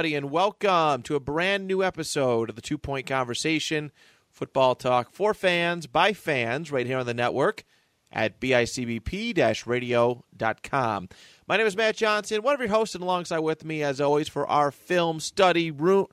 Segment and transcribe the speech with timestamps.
[0.00, 3.92] Everybody, and welcome to a brand new episode of the Two Point Conversation
[4.30, 7.64] Football Talk for fans by fans right here on the network
[8.10, 11.08] at bicbp radio.com.
[11.46, 14.26] My name is Matt Johnson, one of your hosts, and alongside with me, as always,
[14.26, 16.06] for our film study room,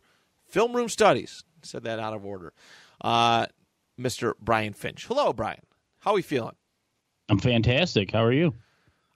[0.46, 1.46] film room studies.
[1.62, 2.52] Said that out of order.
[3.00, 3.46] Uh,
[3.98, 4.34] Mr.
[4.42, 5.06] Brian Finch.
[5.08, 5.62] Hello, Brian.
[6.00, 6.56] How are we feeling?
[7.30, 8.12] I'm fantastic.
[8.12, 8.54] How are you?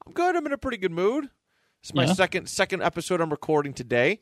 [0.08, 0.38] I'm good.
[0.38, 1.30] I'm in a pretty good mood.
[1.82, 2.14] It's my Yeah.
[2.14, 4.22] second second episode I'm recording today.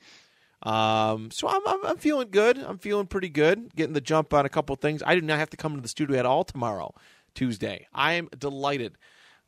[0.64, 2.58] Um, so I'm, I'm I'm feeling good.
[2.58, 3.74] I'm feeling pretty good.
[3.76, 5.02] Getting the jump on a couple things.
[5.06, 6.94] I do not have to come to the studio at all tomorrow,
[7.34, 7.88] Tuesday.
[7.94, 8.98] I am delighted.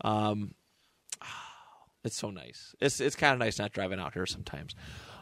[0.02, 0.54] Um,
[2.06, 2.74] it's so nice.
[2.80, 4.74] It's it's kind of nice not driving out here sometimes.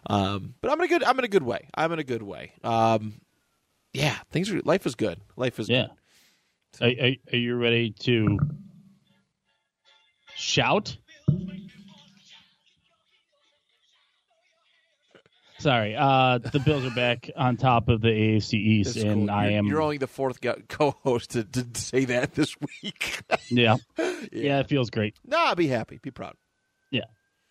[0.07, 1.67] Um, but I'm in a good I'm in a good way.
[1.73, 2.53] I'm in a good way.
[2.63, 3.21] Um,
[3.93, 5.19] yeah, things are life is good.
[5.35, 5.87] Life is Yeah.
[6.79, 6.99] good.
[6.99, 8.37] Are, are, are you ready to
[10.35, 10.95] shout?
[15.59, 19.29] Sorry, uh, the Bills are back on top of the AFC East, It's and cool.
[19.29, 19.65] I You're- am.
[19.67, 23.21] You're only the fourth go- co-host to, to say that this week.
[23.49, 23.75] yeah,
[24.31, 25.15] yeah, it feels great.
[25.25, 25.99] No, nah, be happy.
[26.01, 26.35] Be proud.
[26.91, 27.05] Yeah,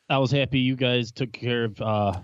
[0.08, 2.20] I was happy you guys took care of uh,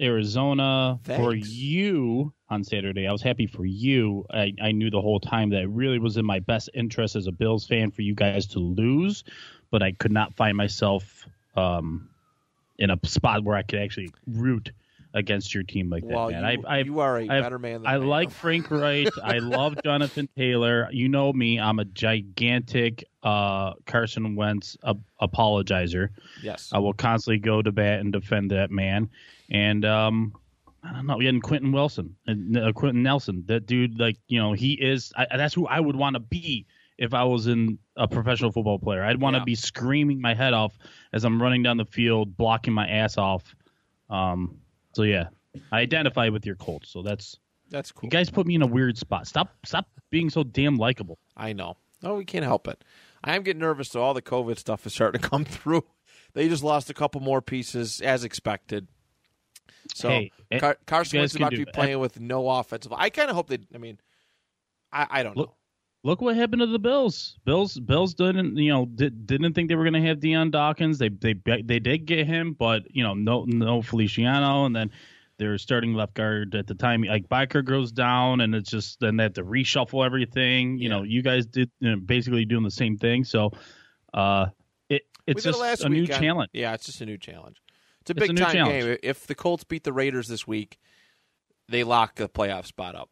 [0.00, 3.06] Arizona for you on Saturday.
[3.06, 4.26] I was happy for you.
[4.32, 7.28] I, I knew the whole time that it really was in my best interest as
[7.28, 9.22] a Bills fan for you guys to lose,
[9.70, 12.08] but I could not find myself um,
[12.78, 14.72] in a spot where I could actually root
[15.14, 16.12] against your team like that.
[16.14, 16.42] Well, man.
[16.58, 18.06] you, I, I, you are a I- better man than I am.
[18.06, 19.08] like Frank Reich.
[19.22, 20.88] I love Jonathan Taylor.
[20.92, 21.58] You know me.
[21.58, 26.08] I'm a gigantic uh, Carson Wentz ap- apologizer.
[26.42, 26.70] Yes.
[26.72, 29.10] I will constantly go to bat and defend that man.
[29.50, 30.32] And um,
[30.84, 31.16] I don't know.
[31.16, 33.42] We had Quentin Wilson, and uh, Quentin Nelson.
[33.46, 35.12] That dude, like you know, he is.
[35.16, 36.66] I, that's who I would want to be
[36.98, 39.02] if I was in a professional football player.
[39.02, 39.44] I'd want to Yeah.
[39.44, 40.78] be screaming my head off
[41.12, 43.54] as I'm running down the field, blocking my ass off.
[44.08, 44.58] Um,
[44.92, 45.28] so yeah,
[45.72, 46.90] I identify with your Colts.
[46.90, 47.38] So that's
[47.70, 48.06] That's cool.
[48.06, 49.26] you guys put me in a weird spot.
[49.26, 51.18] Stop, stop being so damn likable.
[51.36, 51.76] I know.
[52.02, 52.82] No, we can't help it.
[53.22, 54.02] I am getting nervous, though.
[54.02, 55.84] All the COVID stuff is starting to come through.
[56.32, 58.88] They just lost a couple more pieces, as expected.
[59.94, 61.72] So Hey, eh, Car- Carson Wentz is about to be it.
[61.72, 62.92] playing with no offensive.
[62.92, 63.58] I kind of hope they.
[63.74, 63.98] I mean,
[64.92, 65.54] I, I don't Look- know.
[66.02, 67.38] Look what happened to the Bills.
[67.44, 70.98] Bills Bills didn't you know did, didn't think they were going to have Dion Dawkins.
[70.98, 74.90] They they they did get him, but you know no no Feliciano, and then
[75.36, 79.16] their starting left guard at the time like Biker goes down, and it's just then
[79.16, 80.78] they have to reshuffle everything.
[80.78, 80.96] You Yeah.
[80.96, 83.24] know you guys did you know, basically doing the same thing.
[83.24, 83.50] So
[84.14, 84.46] uh,
[84.88, 86.50] it it's just a new challenge.
[86.54, 87.60] Yeah, it's just a new challenge.
[88.00, 88.84] It's a It's a big time challenge.
[88.84, 88.96] game.
[89.02, 90.78] If the Colts beat the Raiders this week,
[91.68, 93.10] they lock the playoff spot up.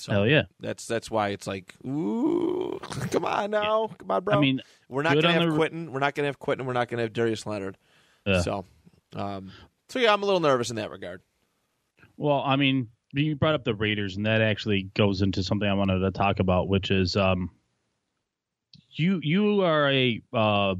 [0.00, 0.42] So Hell yeah!
[0.60, 2.78] that's that's why it's like, ooh,
[3.10, 4.36] come on now, come on, bro.
[4.36, 5.92] I mean, We're not going to have the- Quentin.
[5.92, 6.66] We're not going to have Quentin.
[6.66, 7.76] We're not going to have Darius Leonard.
[8.26, 8.40] Yeah.
[8.40, 8.64] So,
[9.14, 9.50] um,
[9.88, 11.20] so yeah, I'm a little nervous in that regard.
[12.16, 15.74] Well, I mean, you brought up the Raiders, and that actually goes into something I
[15.74, 17.50] wanted to talk about, which is um,
[18.92, 20.74] you you are a uh,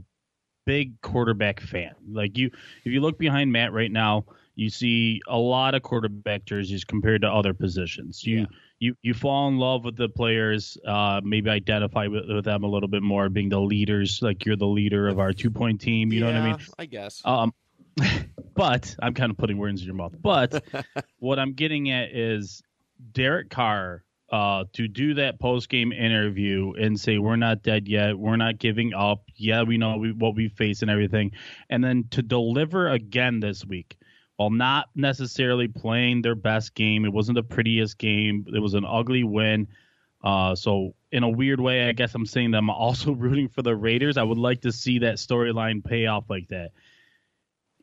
[0.67, 1.95] big quarterback fan.
[2.11, 2.51] Like you,
[2.85, 4.25] if you look behind Matt right now,
[4.55, 8.25] you see a lot of quarterback jerseys compared to other positions.
[8.25, 8.47] You Yeah.
[8.85, 12.67] You you fall in love with the players, uh, maybe identify with, with them a
[12.67, 14.21] little bit more, being the leaders.
[14.21, 16.13] Like you're the leader of our two point team.
[16.13, 16.59] You know what I mean?
[16.79, 17.23] I guess.
[17.25, 17.55] Um,
[18.55, 20.15] but I'm kind of putting words in your mouth.
[20.21, 20.65] But
[21.19, 22.63] what I'm getting at is
[23.13, 28.19] Derek Carr uh, to do that post game interview and say we're not dead yet,
[28.19, 29.23] we're not giving up.
[29.35, 31.33] Yeah, we know we, what we face and everything,
[31.71, 33.97] and then to deliver again this week.
[34.37, 38.47] While not necessarily playing their best game, it wasn't the prettiest game.
[38.53, 39.69] It was an ugly win.
[40.23, 43.63] Uh, so in a weird way, I guess I'm saying that I'm also rooting for
[43.63, 44.17] the Raiders.
[44.17, 46.73] I would like to see that storyline pay off like that.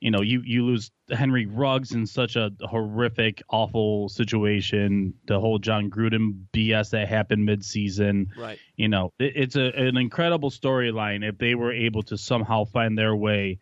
[0.02, 5.14] You know, you you lose Henry Ruggs in such a horrific, awful situation.
[5.28, 8.36] The whole Jon Gruden BS that happened midseason.
[8.36, 8.58] right.
[8.76, 12.98] You know, it, it's a, an incredible storyline if they were able to somehow find
[12.98, 13.60] their way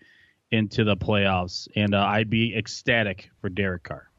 [0.51, 4.09] into the playoffs, and uh, I'd be ecstatic for Derek Carr.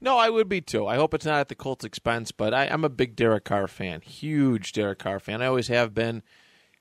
[0.00, 0.86] No, I would be too.
[0.86, 3.66] I hope it's not at the Colts' expense, but I, I'm a big Derek Carr
[3.68, 5.40] fan, huge Derek Carr fan.
[5.42, 6.22] I always have been.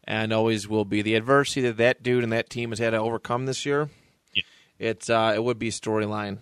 [0.06, 1.02] and always will be.
[1.02, 3.90] The adversity that that dude and that team has had to overcome this year,
[4.34, 4.44] Yeah.
[4.78, 6.40] it's uh, it would be storyline.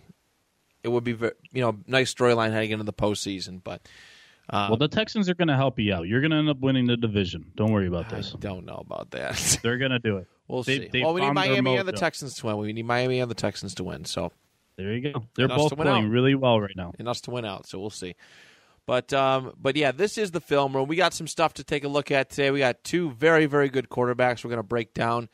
[0.83, 3.87] It would be you know nice storyline heading into the postseason, but
[4.51, 6.07] well, the Texans are going to help you out.
[6.07, 7.51] You're going to end up winning the division.
[7.55, 8.31] Don't worry about I this.
[8.39, 9.59] don't know about that.
[9.63, 10.27] They're going to do it.
[10.51, 10.87] We'll They- see.
[10.91, 11.91] they well, we need Miami and the.
[11.93, 12.57] Texans to win.
[12.57, 14.05] We need Miami and the Texans to win.
[14.05, 14.31] So
[14.77, 15.23] There you go.
[15.35, 16.09] They're And both playing out.
[16.11, 16.93] really well right now.
[16.99, 17.67] and us to win out.
[17.67, 18.15] So we'll see.
[18.87, 20.87] But um, but yeah, this is the film room.
[20.87, 22.51] We got some stuff to take a look at today.
[22.51, 24.43] We got two very very good quarterbacks.
[24.43, 25.29] We're going to break down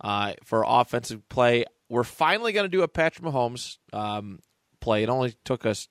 [0.00, 1.64] uh, for offensive play.
[1.88, 4.38] We're finally going to do a Patrick Mahomes um,
[4.80, 5.02] play.
[5.02, 5.88] It only took us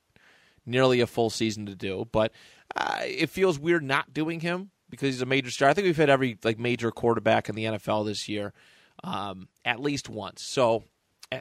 [0.65, 2.31] nearly a full season to do, but
[2.75, 5.69] uh, it feels weird not doing him because he's a major star.
[5.69, 8.53] I think we've had every like major quarterback in the NFL this year
[9.03, 10.41] um, at least once.
[10.43, 10.83] So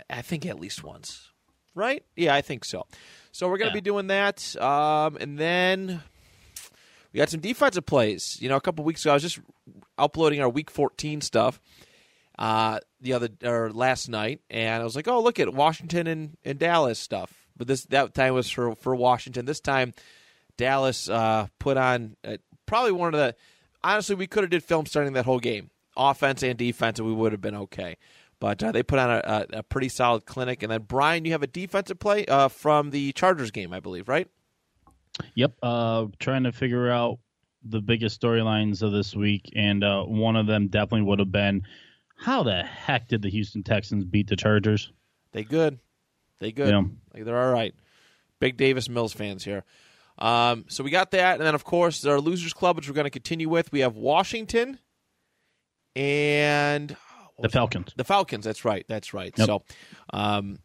[0.09, 1.31] I- think at least once,
[1.75, 2.05] right?
[2.17, 2.87] Yeah, I think so.
[3.33, 3.81] So we're going to Yeah.
[3.81, 6.03] be doing that, um, and then
[7.13, 8.39] we got some defensive plays.
[8.41, 9.41] You know, a couple weeks ago, I was just
[9.99, 11.61] uploading our Week 14 stuff
[12.39, 16.37] uh, the other or last night, and I was like, "Oh, look at Washington and,
[16.45, 19.45] and Dallas stuff." But this that time was for for Washington.
[19.45, 19.93] This time,
[20.57, 23.35] Dallas uh, put on uh, probably one of the.
[23.83, 25.71] Honestly, we could have did film starting that whole game,
[26.01, 27.97] offense and defense, and we would have been okay.
[28.41, 30.63] But uh, they put on a, a, a pretty solid clinic.
[30.63, 34.09] And then Brian, you have a defensive play uh, from the Chargers game, I believe,
[34.09, 34.29] right?
[35.35, 35.53] Yep.
[35.63, 37.19] Uh, trying to figure out
[37.63, 41.63] the biggest storylines of this week, and uh, one of them definitely would have been
[42.17, 44.93] how the heck did the Houston Texans beat the Chargers?
[45.33, 45.79] They good.
[46.39, 46.69] They good.
[46.69, 46.83] Yeah.
[47.15, 47.75] Like, they're all right.
[48.41, 49.65] Big Davis Mills fans here.
[50.19, 53.05] Um, so we got that, and then of course our losers club, which we're going
[53.05, 53.73] to continue with.
[53.73, 54.79] We have Washington
[55.97, 56.97] and
[57.41, 57.93] The Falcons.
[57.97, 58.45] the Falcons.
[58.45, 58.85] That's right.
[58.89, 59.33] That's right.
[59.37, 59.47] Yep.
[59.47, 59.65] So
[60.13, 60.59] um,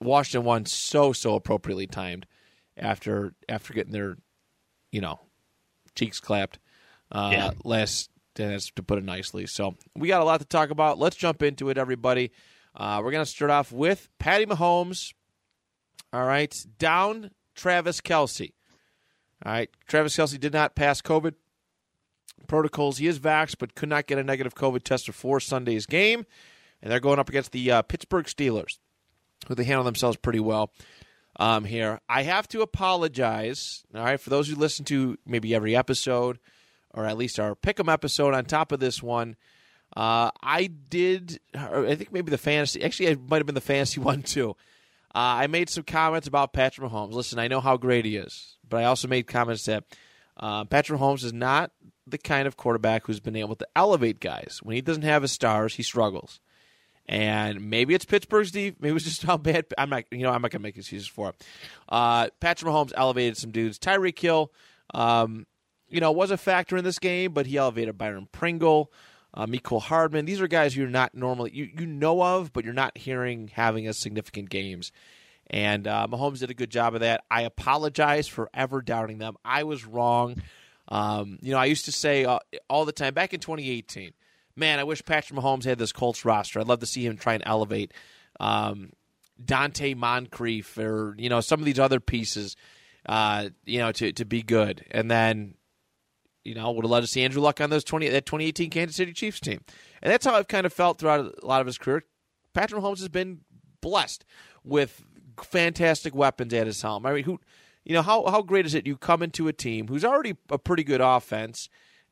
[0.00, 2.26] Washington won so so appropriately timed
[2.76, 4.16] after after getting their
[4.92, 5.20] you know
[5.94, 6.58] cheeks clapped
[7.12, 7.50] uh, Yeah.
[7.64, 9.46] last that's to put it nicely.
[9.46, 10.98] So we got a lot to talk about.
[10.98, 12.32] Let's jump into it, everybody.
[12.74, 15.14] Uh, we're going to start off with Patty Mahomes.
[16.12, 18.52] All right, down Travis Kelce.
[19.44, 21.32] All right, Travis Kelce did not pass COVID
[22.46, 22.98] protocols.
[22.98, 26.26] He is vaxxed, but could not get a negative COVID test before Sunday's game.
[26.82, 28.78] And they're going up against the uh, Pittsburgh Steelers,
[29.48, 30.70] who they handle themselves pretty well
[31.38, 32.00] um, here.
[32.08, 36.38] I have to apologize, all right, for those who listen to maybe every episode,
[36.92, 39.36] or at least our Pick'em episode on top of this one.
[39.96, 44.00] Uh, I did, I think maybe the fantasy, actually, it might have been the fantasy
[44.02, 44.56] one too.
[45.14, 47.12] Uh, I made some comments about Patrick Mahomes.
[47.12, 49.84] Listen, I know how great he is, but I also made comments that
[50.36, 51.70] uh, Patrick Mahomes is not
[52.06, 54.60] the kind of quarterback who's been able to elevate guys.
[54.62, 56.40] When he doesn't have his stars, he struggles.
[57.08, 58.80] And maybe it's Pittsburgh's deep.
[58.80, 59.66] Maybe it's just how bad.
[59.78, 60.04] I'm not.
[60.10, 61.44] You know, I'm not gonna make excuses for it.
[61.88, 63.78] Uh, Patrick Mahomes elevated some dudes.
[63.78, 64.52] Tyreek Hill,
[64.92, 65.46] um,
[65.88, 68.92] you know, was a factor in this game, but he elevated Byron Pringle,
[69.34, 69.46] uh,
[69.78, 70.24] Hardman.
[70.24, 73.86] These are guys you're not normally you you know of, but you're not hearing having
[73.86, 74.90] as significant games.
[75.48, 77.22] And uh, Mahomes did a good job of that.
[77.30, 79.36] I apologize for ever doubting them.
[79.44, 80.42] I was wrong.
[80.88, 82.38] Um, you know, I used to say uh,
[82.68, 84.12] all the time back in 2018,
[84.54, 86.60] man, I wish Patrick Mahomes had this Colts roster.
[86.60, 87.92] I'd love to see him try and elevate
[88.40, 88.90] um,
[89.42, 92.56] Donte Moncrief or you know some of these other pieces,
[93.06, 94.84] uh, you know, to to be good.
[94.90, 95.54] And then,
[96.44, 98.96] you know, would have loved to see Andrew Luck on those 20 that 2018 Kansas
[98.96, 99.60] City Chiefs team.
[100.02, 102.04] And that's how I've kind of felt throughout a lot of his career.
[102.54, 103.40] Patrick Mahomes has been
[103.80, 104.24] blessed
[104.64, 105.02] with
[105.42, 107.04] fantastic weapons at his helm.
[107.04, 107.40] I mean, who,
[107.86, 108.84] you know, how how great is it?
[108.84, 111.68] You come into a team who's already a pretty good offense,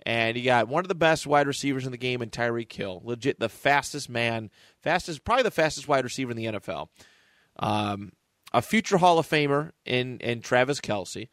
[0.07, 3.02] and you got one of the best wide receivers in the game in Tyreek Hill,
[3.04, 4.50] legit the fastest man,
[4.81, 6.90] fastest, probably the fastest wide receiver in the NFL.
[7.59, 8.12] Um,
[8.52, 11.28] a future Hall of Famer in in Travis Kelce,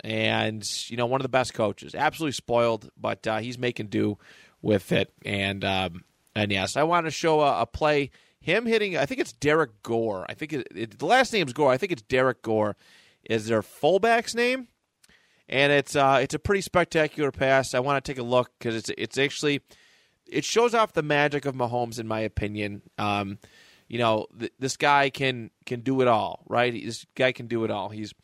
[0.00, 1.94] and you know one of the best coaches.
[1.94, 4.18] Absolutely spoiled, but uh, he's making do
[4.60, 5.12] with it.
[5.24, 6.02] And um,
[6.34, 8.10] and yes, I want to show a, a play.
[8.40, 10.26] Him hitting, I think it's Derrick Gore.
[10.28, 11.70] I think it, it, the last name's Gore.
[11.70, 12.74] I think it's Derrick Gore.
[13.28, 14.68] Is their fullback's name?
[15.48, 17.74] And it's uh, it's a pretty spectacular pass.
[17.74, 19.60] I want to take a look because it's it's actually
[20.26, 22.82] it shows off the magic of Mahomes, in my opinion.
[22.96, 23.38] Um,
[23.88, 26.72] you know, th- this guy can can do it all, right?
[26.72, 27.90] This guy can do it all.
[27.90, 28.14] He's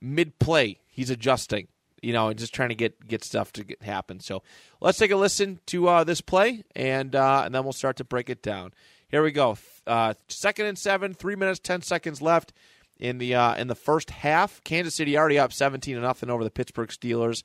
[0.00, 1.68] mid play, he's adjusting,
[2.02, 4.20] you know, and just trying to get get stuff to get, happen.
[4.20, 4.42] So
[4.80, 8.04] let's take a listen to uh, this play, and uh, and then we'll start to
[8.04, 8.72] break it down.
[9.08, 9.56] Here we go.
[9.86, 12.52] Uh, second and seven, three minutes, ten seconds left
[12.98, 14.62] in the uh, in the first half.
[14.64, 17.42] Kansas City already up seventeen to nothing over the Pittsburgh Steelers.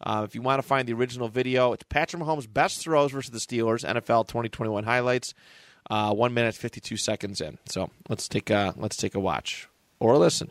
[0.00, 3.30] Uh, if you want to find the original video, it's Patrick Mahomes' best throws versus
[3.30, 5.32] the Steelers NFL 2021 highlights.
[5.88, 7.58] Uh, one minute fifty two seconds in.
[7.66, 9.68] So let's take a let's take a watch
[10.00, 10.50] or a listen.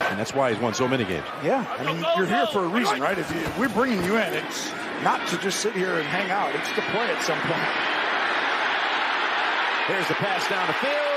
[0.00, 1.24] And that's why he's won so many games.
[1.42, 3.16] Yeah, I mean, you're here for a reason, right?
[3.16, 4.70] If, you, if we're bringing you in, it's
[5.02, 6.54] not to just sit here and hang out.
[6.54, 7.94] It's to play at some point.
[9.86, 11.14] Here's the pass down the field.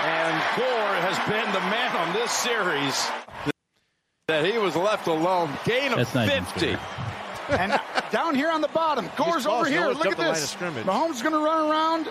[0.00, 3.08] And Gore has been the man on this series
[4.28, 5.50] that he was left alone.
[5.64, 6.76] Gain of That's not 50.
[7.50, 7.80] And
[8.12, 9.46] down here on the bottom, Gore's close.
[9.46, 9.88] over here.
[9.88, 10.50] Look at jumped the line of this.
[10.50, 10.86] scrimmage.
[10.86, 12.08] Mahomes is going to run around.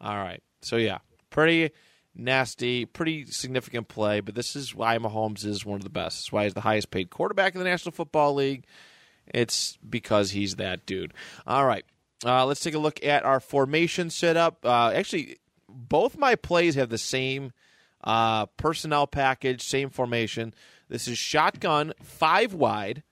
[0.00, 0.42] All right.
[0.62, 1.70] So yeah, pretty
[2.14, 4.20] nasty, pretty significant play.
[4.20, 6.20] But this is why Mahomes is one of the best.
[6.20, 8.64] It's why he's the highest paid quarterback in the National Football League.
[9.26, 11.12] It's because he's that dude.
[11.46, 11.84] All right.
[12.24, 14.64] Uh, let's take a look at our formation setup.
[14.64, 17.52] Uh, actually, both my plays have the same
[18.04, 20.54] uh, personnel package, same formation.
[20.88, 23.02] This is shotgun, five wide,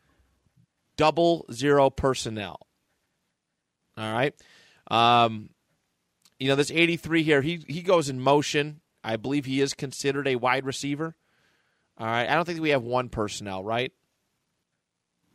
[0.96, 2.66] double zero personnel.
[3.96, 4.34] All right.
[4.90, 5.50] Um,
[6.38, 8.80] you know, this 83 here, he he goes in motion.
[9.02, 11.16] I believe he is considered a wide receiver.
[11.98, 12.28] All right.
[12.28, 13.92] I don't think we have one personnel, right?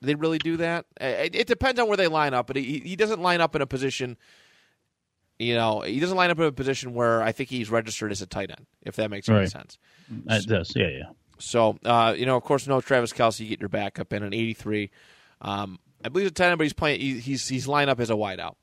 [0.03, 0.85] Do they really do that?
[0.99, 3.61] It, it depends on where they line up, but he, he doesn't line up in
[3.61, 4.17] a position.
[5.39, 8.21] You know, he doesn't line up in a position where I think he's registered as
[8.21, 9.49] a tight end, if that makes any Right.
[9.49, 9.77] sense.
[10.29, 10.73] It does.
[10.75, 11.03] Yeah, yeah.
[11.39, 13.39] So, uh, you know, of course, no Travis Kelce.
[13.39, 14.91] You get your backup in an 83.
[15.41, 16.99] Um, I believe it's a tight end, but he's playing.
[16.99, 18.55] he- He's he's lined up as a wideout,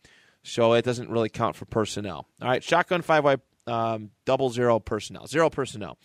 [0.42, 2.28] so it doesn't really count for personnel.
[2.42, 5.96] All right, shotgun five wide, um, double zero personnel, zero personnel,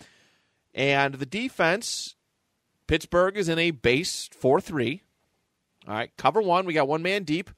[0.74, 2.16] and the defense.
[2.88, 5.02] Pittsburgh is in a base four three.
[5.88, 6.66] All right, cover one.
[6.66, 7.50] We got one man deep.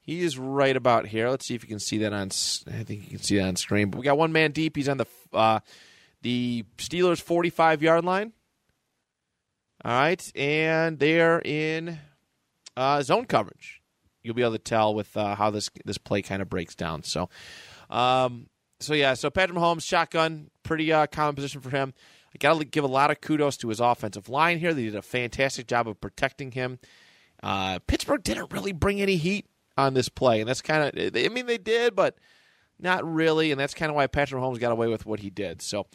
[0.00, 1.28] He is right about here.
[1.28, 2.30] Let's see if you can see that on.
[2.66, 3.90] I think you can see that on screen.
[3.90, 4.74] But we got one man deep.
[4.76, 5.60] He's on the uh,
[6.22, 8.32] the Steelers' forty-five yard line.
[9.84, 11.98] All right, and they're in
[12.76, 13.80] uh, zone coverage.
[14.22, 17.02] You'll be able to tell with uh, how this this play kind of breaks down.
[17.04, 17.28] So,
[17.88, 18.48] um,
[18.80, 21.94] so yeah, so Patrick Mahomes shotgun, pretty uh, common position for him.
[22.34, 24.74] I got to give a lot of kudos to his offensive line here.
[24.74, 26.78] They did a fantastic job of protecting him.
[27.42, 31.28] Uh, Pittsburgh didn't really bring any heat on this play, and that's kind of I
[31.28, 32.16] mean they did, but
[32.78, 35.62] not really, and that's kind of why Patrick Mahomes got away with what he did.
[35.62, 35.86] So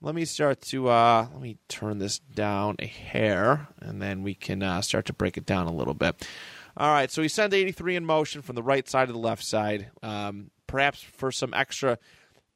[0.00, 4.34] let me start to uh, let me turn this down a hair, and then we
[4.34, 6.26] can uh, start to break it down a little bit.
[6.76, 9.44] All right, so he sent 83 in motion from the right side to the left
[9.44, 11.98] side, um, perhaps for some extra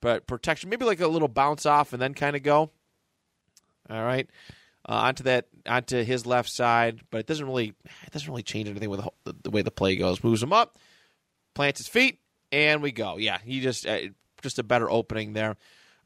[0.00, 2.70] but protection, maybe like a little bounce off and then kind of go.
[3.90, 4.28] All right,
[4.88, 7.74] uh, onto that onto his left side, but it doesn't really
[8.04, 10.22] it doesn't really change anything with the, the, the way the play goes.
[10.22, 10.76] Moves him up,
[11.54, 12.20] plants his feet,
[12.52, 13.16] and we go.
[13.16, 13.98] Yeah, he just uh,
[14.42, 15.56] just a better opening there.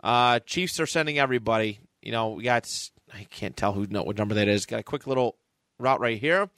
[0.02, 1.80] Uh, Chiefs are sending everybody.
[2.02, 2.66] You know, we got
[3.12, 4.64] I can't tell who know what number that is.
[4.66, 5.36] Got a quick little
[5.78, 6.48] route right here,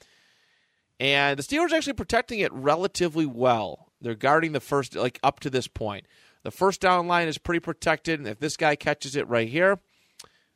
[1.01, 3.89] and the Steelers are actually protecting it relatively well.
[4.01, 6.07] They're guarding the first like up to this point.
[6.45, 9.79] The first down line is pretty protected, and if this guy catches it right here,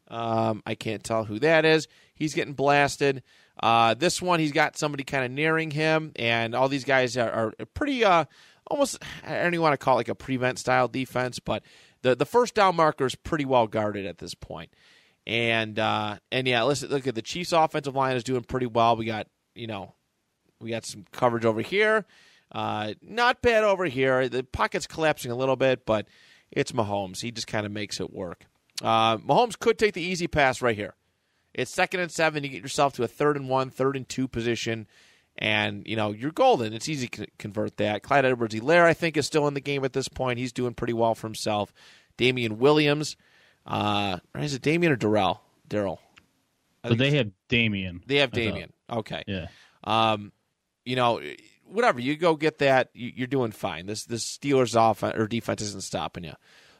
[0.08, 1.88] um, I can't tell who that is.
[2.14, 3.22] He's getting blasted.
[3.60, 7.54] Uh, this one, he's got somebody kind of nearing him, and all these guys are,
[7.58, 8.24] are pretty uh,
[8.66, 9.02] almost.
[9.24, 11.62] I don't even want to call it like a prevent style defense, but
[12.02, 14.70] the the first down marker is pretty well guarded at this point.
[15.26, 18.96] And uh, and yeah, listen, look at the Chiefs' offensive line is doing pretty well.
[18.96, 19.94] We got you know
[20.60, 22.04] we got some coverage over here.
[22.52, 24.28] Uh, not bad over here.
[24.28, 26.06] The pocket's collapsing a little bit, but
[26.50, 27.20] it's Mahomes.
[27.20, 28.46] He just kind of makes it work.
[28.82, 30.94] Uh, Mahomes could take the easy pass right here.
[31.54, 32.44] It's second and seven.
[32.44, 34.86] You get yourself to a third and one, third and two position,
[35.38, 36.72] and you know you're golden.
[36.74, 38.02] It's easy to convert that.
[38.02, 40.38] Clyde Edwards-Helaire, I think, is still in the game at this point.
[40.38, 41.72] He's doing pretty well for himself.
[42.18, 43.16] Damian Williams,
[43.66, 45.40] uh, is it Damian or Darrell?
[45.68, 45.98] Daryl.
[46.86, 48.02] So they have Damien.
[48.06, 48.30] they have.
[48.32, 48.72] Damian.
[48.90, 49.22] Okay.
[49.26, 49.46] Yeah.
[49.84, 50.32] Um,
[50.84, 51.20] you know,
[51.64, 53.86] whatever you go get that, you- you're doing fine.
[53.86, 56.34] This this Steelers offense or defense isn't stopping you.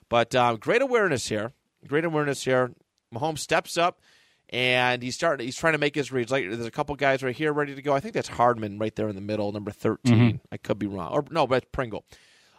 [0.09, 1.53] But um, great awareness here.
[1.87, 2.73] Great awareness here.
[3.14, 4.00] Mahomes steps up
[4.49, 5.47] and he's starting.
[5.47, 6.31] He's trying to make his reads.
[6.31, 7.95] Like there's a couple guys right here ready to go.
[7.95, 11.12] I think that's Hardman right there in the middle, number 13 I could be wrong,
[11.12, 12.05] or no, but that's Pringle.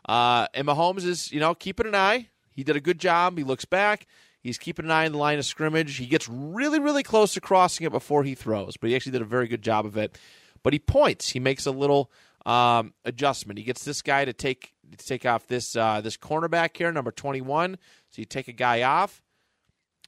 [0.08, 2.30] Uh, and Mahomes is you know keeping an eye.
[2.52, 3.38] He did a good job.
[3.38, 4.08] He looks back.
[4.42, 5.98] He's keeping an eye on the line of scrimmage.
[5.98, 9.22] He gets really, really close to crossing it before he throws, but he actually did
[9.22, 10.18] a very good job of it.
[10.64, 11.30] But he points.
[11.30, 12.12] He makes a little
[12.46, 13.60] um, adjustment.
[13.60, 17.12] He gets this guy to take to take off this uh, this cornerback here, number
[17.12, 17.78] twenty one.
[18.10, 19.22] So you take a guy off.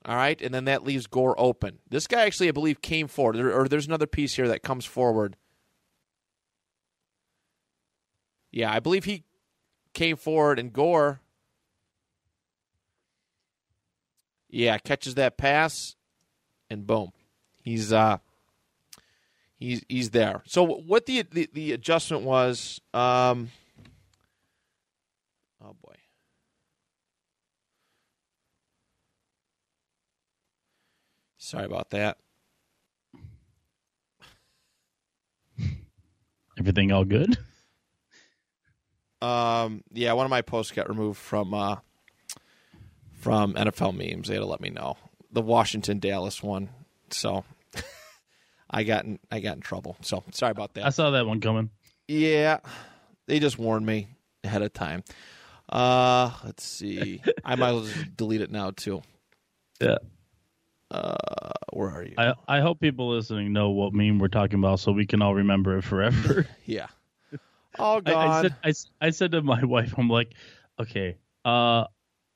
[0.05, 1.79] All right, and then that leaves Gore open.
[1.89, 4.85] This guy actually, I believe, came forward, or, or there's another piece here that comes
[4.85, 5.35] forward.
[8.49, 9.25] Yeah, I believe he
[9.93, 11.19] came forward, and Gore,
[14.49, 15.97] yeah, catches that pass,
[16.69, 17.11] and boom,
[17.61, 18.19] he's uh,
[19.57, 20.43] he's he's there.
[20.45, 22.79] So what the the, the adjustment was?
[22.93, 23.51] Um,
[25.63, 25.95] Oh boy.
[31.37, 32.17] Sorry about that.
[36.59, 37.37] Everything all good?
[39.21, 41.77] Um, yeah, one of my posts got removed from uh,
[43.19, 44.27] from NFL memes.
[44.27, 44.97] They had to let me know
[45.31, 46.69] the Washington Dallas one.
[47.09, 47.43] So
[48.69, 49.97] I got in I got in trouble.
[50.01, 50.85] So sorry about that.
[50.85, 51.69] I saw that one coming.
[52.07, 52.59] Yeah,
[53.27, 54.07] they just warned me
[54.43, 55.03] ahead of time.
[55.71, 57.21] Uh, let's see.
[57.45, 59.01] I might as well just delete it now too.
[59.79, 59.97] Yeah.
[60.91, 61.15] Uh,
[61.73, 62.15] where are you?
[62.17, 65.35] I, I hope people listening know what meme we're talking about so we can all
[65.35, 66.47] remember it forever.
[66.65, 66.87] yeah.
[67.77, 68.15] Oh I, God.
[68.15, 68.55] I said
[69.01, 70.33] I, I said to my wife, I'm like,
[70.79, 71.85] okay, uh,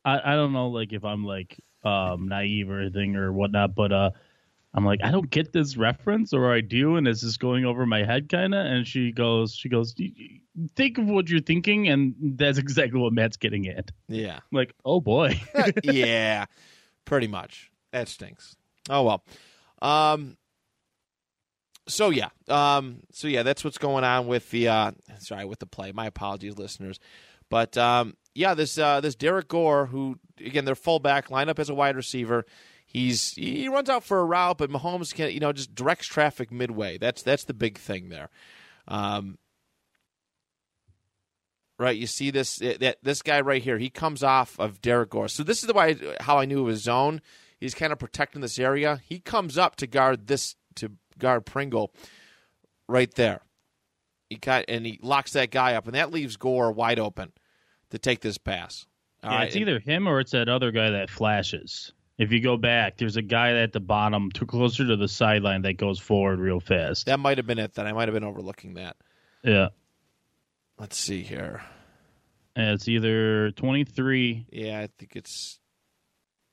[0.06, 3.92] I, I don't know like if I'm like um naive or anything or whatnot, but
[3.92, 4.12] uh,
[4.74, 7.86] I'm like I don't get this reference or I do, and it's just going over
[7.86, 8.66] my head kind of.
[8.66, 10.40] And she goes, she goes, "Y- y-
[10.76, 13.92] think of what you're thinking, and that's exactly what Matt's getting at.
[14.08, 14.36] yeah.
[14.38, 15.40] I'm like, oh boy,
[15.84, 16.46] yeah,
[17.06, 17.70] pretty much.
[17.92, 18.56] That stinks.
[18.90, 19.24] Oh well.
[19.82, 20.38] Um.
[21.88, 22.30] So yeah.
[22.48, 23.02] Um.
[23.12, 24.70] So yeah, that's what's going on with the.
[24.70, 25.92] Uh, sorry, with the play.
[25.92, 27.00] My apologies, listeners.
[27.50, 28.16] But um.
[28.36, 31.96] Yeah, this uh, this Derrick Gore, who again their fullback, line up as a wide
[31.96, 32.48] receiver.
[32.94, 36.52] He's he runs out for a route, but Mahomes can you know just directs traffic
[36.52, 37.00] midway.
[37.00, 38.30] That's that's the big thing there.
[38.88, 39.40] Um,
[41.80, 41.98] right?
[41.98, 43.80] You see this that this guy right here.
[43.80, 45.28] He comes off of Derrick Gore.
[45.28, 47.22] So this is the way how I knew it was zone.
[47.60, 49.02] He's kind of protecting this area.
[49.04, 51.94] He comes up to guard this to guard Pringle
[52.88, 53.42] right there.
[54.30, 57.32] He cut and he locks that guy up, and that leaves Gore wide open
[57.90, 58.86] to take this pass.
[59.24, 61.92] All yeah, right, it's either him or it's that other guy that flashes.
[62.18, 65.64] If you go back, there's a guy at the bottom, too closer to the sideline,
[65.64, 67.08] that goes forward real fast.
[67.08, 67.74] that might have been it.
[67.74, 68.96] Then I might have been overlooking that.
[69.44, 69.70] Yeah.
[70.78, 71.62] Let's see here.
[72.56, 75.60] And it's either 23 Yeah, I think it's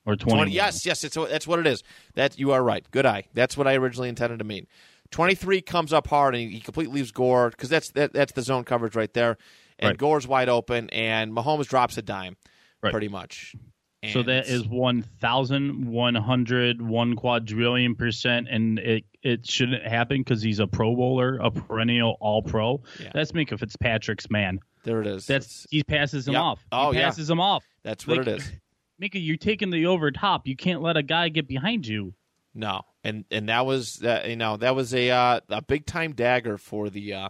[0.07, 0.47] or 21.
[0.47, 1.83] 20, yes, yes, it's, that's what it is.
[2.15, 2.87] That you are right.
[2.91, 3.25] Good eye.
[3.35, 4.67] That's what I originally intended to mean.
[5.11, 8.43] Twenty three comes up hard and he, completely leaves Gore because that's that, that's the
[8.43, 9.37] zone coverage right there,
[9.81, 9.99] and Right.
[9.99, 12.37] Gore's wide open and Mahomes drops a dime,
[12.81, 12.93] Right.
[12.93, 13.57] pretty much.
[14.03, 20.41] So And that it's- is 1,100, one quadrillion percent, and it, it shouldn't happen because
[20.43, 22.83] he's a Pro Bowler, a perennial All Pro.
[22.99, 23.11] Yeah.
[23.13, 24.59] That's Minkah Fitzpatrick's man.
[24.85, 25.27] there it is.
[25.27, 26.43] That's he passes him Yep.
[26.43, 26.65] off.
[26.73, 27.05] Oh, he yeah.
[27.07, 27.65] passes him off.
[27.83, 28.53] that's what like- it is.
[29.03, 30.47] Minkah, you're taking the over top.
[30.47, 32.15] You can't let a guy get behind you.
[32.55, 36.13] No, and and that was that you know that was a uh, a big time
[36.13, 37.29] dagger for the uh,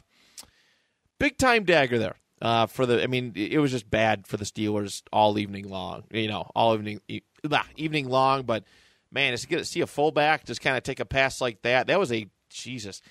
[1.19, 3.03] big time dagger there uh, for the.
[3.03, 6.05] I mean, it was just bad for the Steelers all evening long.
[6.11, 8.43] You know, all evening e- blah, evening long.
[8.45, 8.65] But
[9.13, 11.87] man, it's good to see a fullback just kind of take a pass like that.
[11.89, 13.03] That was a Jesus.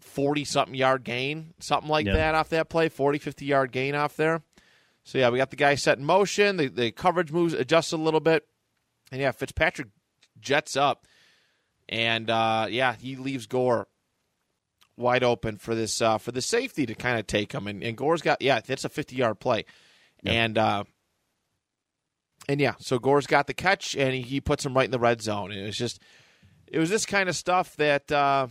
[0.00, 2.14] Forty something yard gain, something like Yeah.
[2.14, 2.88] that off that play.
[2.88, 4.42] 40, 50 yard gain off there.
[5.04, 6.56] So yeah, we got the guy set in motion.
[6.56, 8.46] The the coverage moves adjusts a little bit,
[9.12, 9.88] and yeah, Fitzpatrick
[10.40, 11.06] jets up,
[11.88, 13.86] and uh, yeah, he leaves Gore
[14.96, 17.96] wide open for this uh, for the safety to kind of take him, and, and
[17.96, 19.64] Gore's got yeah, that's a fifty yard play,
[20.24, 20.84] and uh,
[22.48, 24.98] and yeah, so Gore's got the catch, and he, he puts him right in the
[24.98, 25.50] red zone.
[25.50, 26.00] And it was just
[26.66, 28.48] it was this kind of stuff that uh,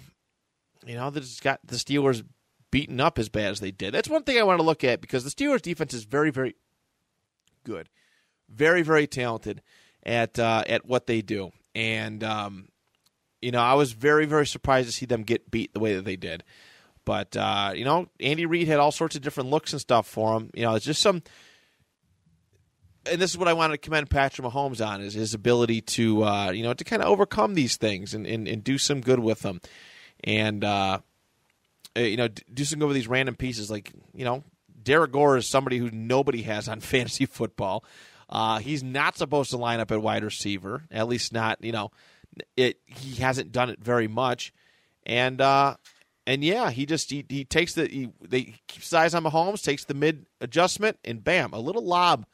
[0.86, 2.24] you know that has got the Steelers
[2.72, 3.94] beaten up as bad as they did.
[3.94, 6.56] That's one thing I want to look at because the Steelers defense is very very
[7.64, 7.90] good,
[8.50, 9.62] very very talented
[10.04, 12.68] at uh, at what they do, and um,
[13.44, 16.06] you know I was very very surprised to see them get beat the way that
[16.06, 16.44] they did.
[17.06, 20.38] But uh, you know, Andy Reid had all sorts of different looks and stuff for
[20.38, 20.50] him.
[20.54, 21.22] You know, it's just some
[23.10, 26.24] and this is what I wanted to commend Patrick Mahomes on is his ability to
[26.24, 29.20] uh, you know to kind of overcome these things and, and, and do some good
[29.20, 29.62] with them,
[30.24, 31.00] and uh,
[31.96, 34.44] uh, you know do some good with these random pieces like you know
[34.82, 37.84] Derrick Gore is somebody who nobody has on fantasy football.
[38.30, 41.92] Uh, he's not supposed to line up at wide receiver, at least not you know
[42.58, 42.80] it.
[42.86, 44.54] He hasn't done it very much,
[45.06, 45.76] and uh,
[46.26, 49.24] and yeah, he just he, he takes the he, they he keeps his eyes on
[49.24, 52.26] Mahomes, takes the mid adjustment, and bam, a little lob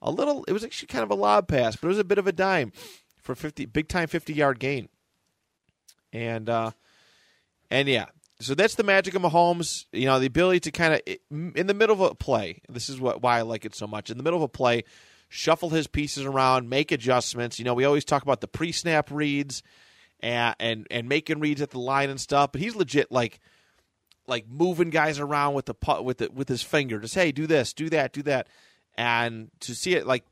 [0.00, 2.18] a little it was actually kind of a lob pass but it was a bit
[2.18, 2.72] of a dime
[3.20, 4.88] for 50 big time 50 yard gain
[6.12, 6.70] and uh
[7.70, 8.06] and yeah
[8.40, 11.74] so that's the magic of Mahomes you know the ability to kind of in the
[11.74, 14.22] middle of a play this is what why I like it so much in the
[14.22, 14.84] middle of a play
[15.28, 19.62] shuffle his pieces around make adjustments you know we always talk about the pre-snap reads
[20.20, 23.40] and and, and making reads at the line and stuff but he's legit like
[24.26, 27.46] like moving guys around with the pu- with the, with his finger just hey do
[27.46, 28.48] this do that do that
[28.96, 30.24] and to see it like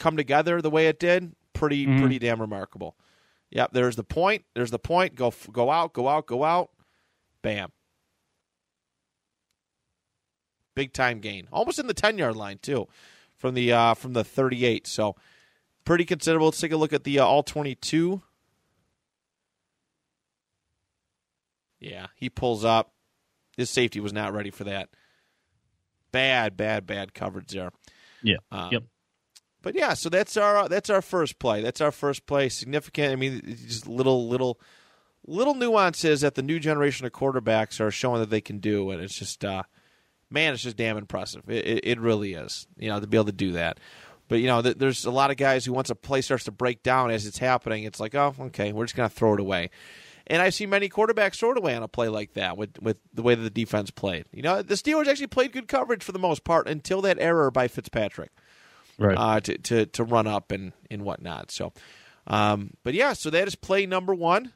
[0.00, 2.00] come together the way it did, pretty mm-hmm.
[2.00, 2.96] pretty damn remarkable.
[3.50, 4.44] Yep, there's the point.
[4.54, 5.14] There's the point.
[5.14, 6.70] Go go out, go out, go out.
[7.42, 7.70] Bam.
[10.74, 12.88] Big time gain, almost in the ten yard line too,
[13.40, 14.86] from the uh, from the thirty eight.
[14.86, 15.16] So
[15.84, 16.48] pretty considerable.
[16.48, 18.22] Let's take a look at the uh, all twenty two.
[21.80, 22.92] Yeah, he pulls up.
[23.56, 24.88] his safety was not ready for that.
[26.12, 27.70] Bad, bad, bad coverage there.
[28.22, 28.36] Yeah.
[28.50, 28.82] Um, yep.
[29.62, 31.62] But yeah, so that's our that's our first play.
[31.62, 32.48] That's our first play.
[32.48, 33.12] Significant.
[33.12, 34.58] I mean, just little little
[35.26, 39.02] little nuances that the new generation of quarterbacks are showing that they can do, and
[39.02, 39.62] it's just uh,
[40.30, 41.42] man, it's just damn impressive.
[41.48, 42.66] It, it, it really is.
[42.78, 43.78] You know, to be able to do that.
[44.28, 46.52] But you know, th- there's a lot of guys who once a play starts to
[46.52, 49.70] break down as it's happening, it's like, oh, okay, we're just gonna throw it away.
[50.28, 52.98] And I've seen many quarterbacks throw it away on a play like that with with
[53.12, 54.26] the way that the defense played.
[54.32, 57.50] You know, the Steelers actually played good coverage for the most part until that error
[57.50, 58.30] by Fitzpatrick
[58.98, 59.16] Right.
[59.18, 61.50] uh, to, to to run up and and whatnot.
[61.50, 61.72] So,
[62.28, 64.52] um, but yeah, so that is play number one.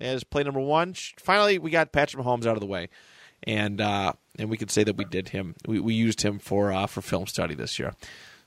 [0.00, 0.94] That is play number one.
[1.20, 2.88] Finally, we got Patrick Mahomes out of the way,
[3.44, 5.54] and uh, and we could say that we did him.
[5.66, 7.94] We, we used him for uh, for film study this year.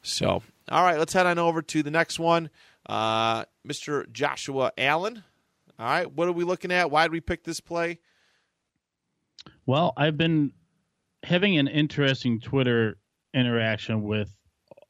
[0.01, 2.49] So, all right, let's head on over to the next one,
[2.87, 4.11] uh, Mr.
[4.11, 5.23] Joshua Allen.
[5.79, 6.91] All right, what are we looking at?
[6.91, 7.99] Why did we pick this play?
[9.65, 10.51] Well, I've been
[11.23, 12.97] having an interesting Twitter
[13.33, 14.29] interaction with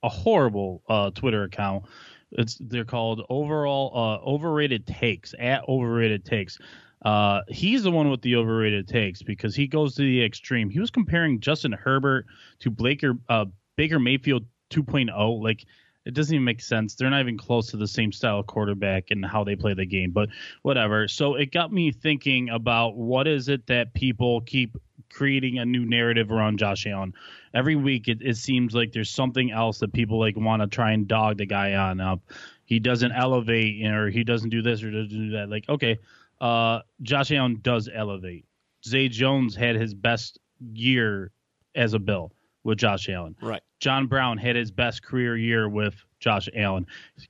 [0.01, 1.85] a horrible uh, Twitter account.
[2.31, 6.57] It's they're called overall uh, overrated takes at overrated takes.
[7.03, 10.69] Uh, he's the one with the overrated takes because he goes to the extreme.
[10.69, 12.25] He was comparing Justin Herbert
[12.59, 15.43] to Baker uh, Baker Mayfield 2.0.
[15.43, 15.65] Like
[16.05, 16.95] it doesn't even make sense.
[16.95, 19.85] They're not even close to the same style of quarterback and how they play the
[19.85, 20.11] game.
[20.11, 20.29] But
[20.61, 21.07] whatever.
[21.07, 24.75] So it got me thinking about what is it that people keep
[25.09, 27.13] creating a new narrative around Josh Allen.
[27.53, 30.91] Every week it, it seems like there's something else that people like want to try
[30.91, 32.21] and dog the guy on up.
[32.65, 35.49] He doesn't elevate or he doesn't do this or doesn't do that.
[35.49, 35.99] Like, okay,
[36.41, 38.45] uh, Josh Allen does elevate.
[38.85, 40.39] Zay Jones had his best
[40.73, 41.31] year
[41.75, 42.31] as a Bill
[42.63, 43.35] with Josh Allen.
[43.41, 43.61] Right.
[43.79, 46.85] John Brown had his best career year with Josh Allen.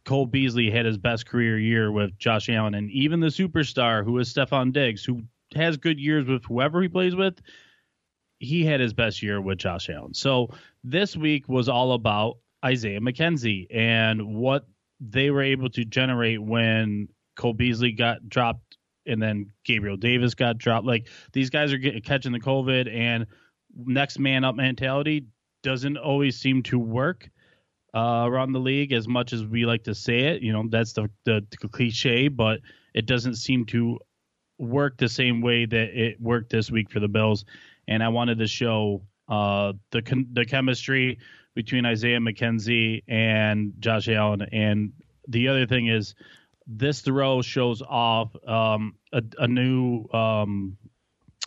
[0.06, 2.76] Cole Beasley had his best career year with Josh Allen.
[2.76, 5.24] And even the superstar, who is Stefon Diggs, who
[5.56, 7.40] has good years with whoever he plays with,
[8.40, 10.14] he had his best year with Josh Allen.
[10.14, 10.50] So
[10.84, 14.68] this week was all about Isaiah McKenzie and what
[15.00, 18.63] they were able to generate when Cole Beasley got dropped
[19.06, 20.86] and then Gabriel Davis got dropped.
[20.86, 23.28] Like these guys are getting catching the COVID and
[23.76, 25.26] next man up mentality
[25.64, 27.30] doesn't always seem to work
[27.96, 30.42] uh, around the league as much as we like to say it.
[30.42, 32.60] You know, that's the, the, the cliche, but
[32.94, 34.00] it doesn't seem to
[34.58, 37.46] work the same way that it worked this week for the Bills.
[37.88, 41.20] And I wanted to show uh, the the chemistry
[41.56, 44.42] between Isaiah McKenzie and Josh Allen.
[44.52, 44.94] And
[45.28, 46.16] the other thing is,
[46.68, 50.78] this throw shows off um, a, a new um,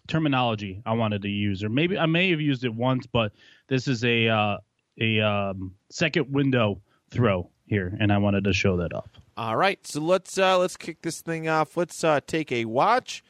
[0.07, 3.33] terminology I wanted to use, or maybe I may have used it once, but
[3.69, 4.59] this is a uh,
[5.01, 9.09] a um, second window throw here, and I wanted to show that off.
[9.37, 11.77] All right, so let's uh, let's kick this thing off.
[11.77, 13.23] Let's uh, take a watch,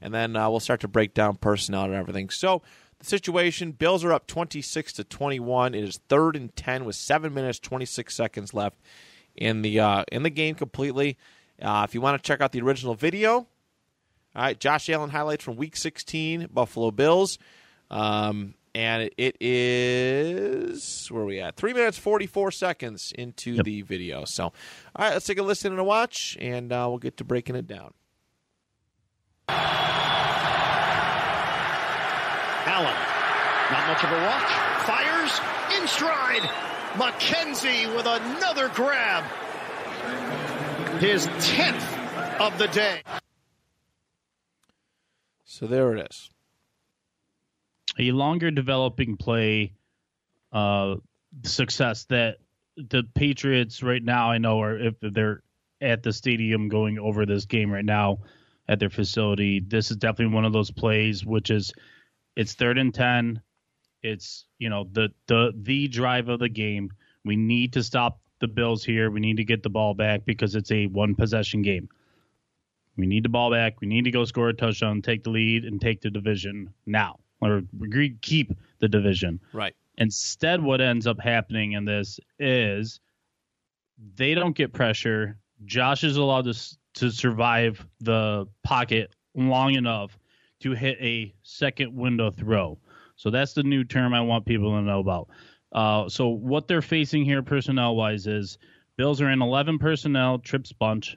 [0.00, 2.30] and then uh, we'll start to break down personnel and everything.
[2.30, 2.62] So
[2.98, 5.74] the situation: Bills are up twenty six to twenty one.
[5.74, 8.78] It is third and ten with seven minutes twenty six seconds left
[9.36, 11.16] in the uh, in the game completely.
[11.60, 13.46] Uh, if you want to check out the original video, all
[14.34, 17.38] right, Josh Allen highlights from Week 16 Buffalo Bills,
[17.90, 21.56] um, and it is where are we at?
[21.56, 23.64] Three minutes 44 seconds into Yep.
[23.64, 24.24] the video.
[24.26, 24.52] So, all
[24.98, 27.66] right, let's take a listen and a watch, and uh, we'll get to breaking it
[27.66, 27.94] down.
[32.68, 32.94] Allen,
[33.72, 34.52] not much of a watch.
[34.84, 35.40] Fires
[35.80, 36.42] in stride.
[36.96, 39.24] McKenzie with another grab.
[41.00, 43.02] His 10th of the day.
[45.44, 46.30] So there it is.
[47.98, 49.74] a longer developing play
[50.52, 50.96] uh,
[51.44, 52.36] success that
[52.76, 55.42] the Patriots right now I know are if they're
[55.80, 58.18] at the stadium going over this game right now
[58.68, 59.60] at their facility.
[59.60, 61.72] This is definitely one of those plays which is
[62.34, 63.40] it's third and ten.
[64.02, 66.90] It's you know the the the drive of the game.
[67.24, 69.10] We need to stop the Bills here.
[69.10, 71.88] We need to get the ball back because it's a one possession game.
[72.96, 73.80] We need the ball back.
[73.80, 77.18] We need to go score a touchdown, take the lead, and take the division now,
[77.40, 77.62] or
[78.22, 79.40] keep the division.
[79.52, 79.74] Right.
[79.98, 83.00] Instead, what ends up happening in this is
[84.14, 85.38] they don't get pressure.
[85.64, 86.54] Josh is allowed to
[86.94, 90.18] to survive the pocket long enough
[90.60, 92.78] to hit a second window throw.
[93.16, 95.28] So that's the new term I want people to know about.
[95.72, 98.58] Uh, so what they're facing here, personnel wise, is
[98.96, 101.16] Bills are in 11 personnel, trips bunch,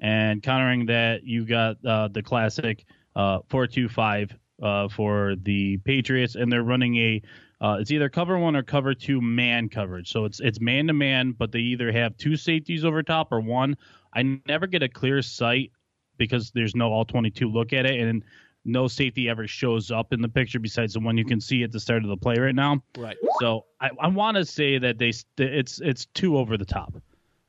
[0.00, 2.84] and countering that, you got uh, the classic
[3.14, 4.32] uh, 4-2-5
[4.62, 7.22] uh, for the Patriots, and they're running a
[7.62, 10.10] uh, it's either cover one or cover two man coverage.
[10.10, 13.40] So it's it's man to man, but they either have two safeties over top or
[13.40, 13.76] one.
[14.14, 15.70] I never get a clear sight
[16.16, 18.24] because there's no all 22 look at it, and
[18.64, 21.72] no safety ever shows up in the picture besides the one you can see at
[21.72, 22.82] the start of the play right now.
[22.96, 23.16] Right.
[23.40, 26.94] So I, I want to say that they it's it's too over the top.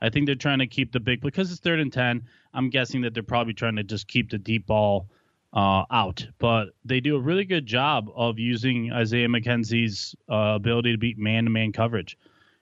[0.02, 2.24] I think they're trying to keep the big because it's third and ten.
[2.54, 5.10] I'm guessing that they're probably trying to just keep the deep ball
[5.54, 10.94] uh, out, but they do a really good job of using Isaiah McKenzie's uh, ability
[10.94, 12.18] to beat man-to-man coverage.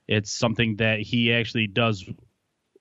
[0.08, 2.04] It's something that he actually does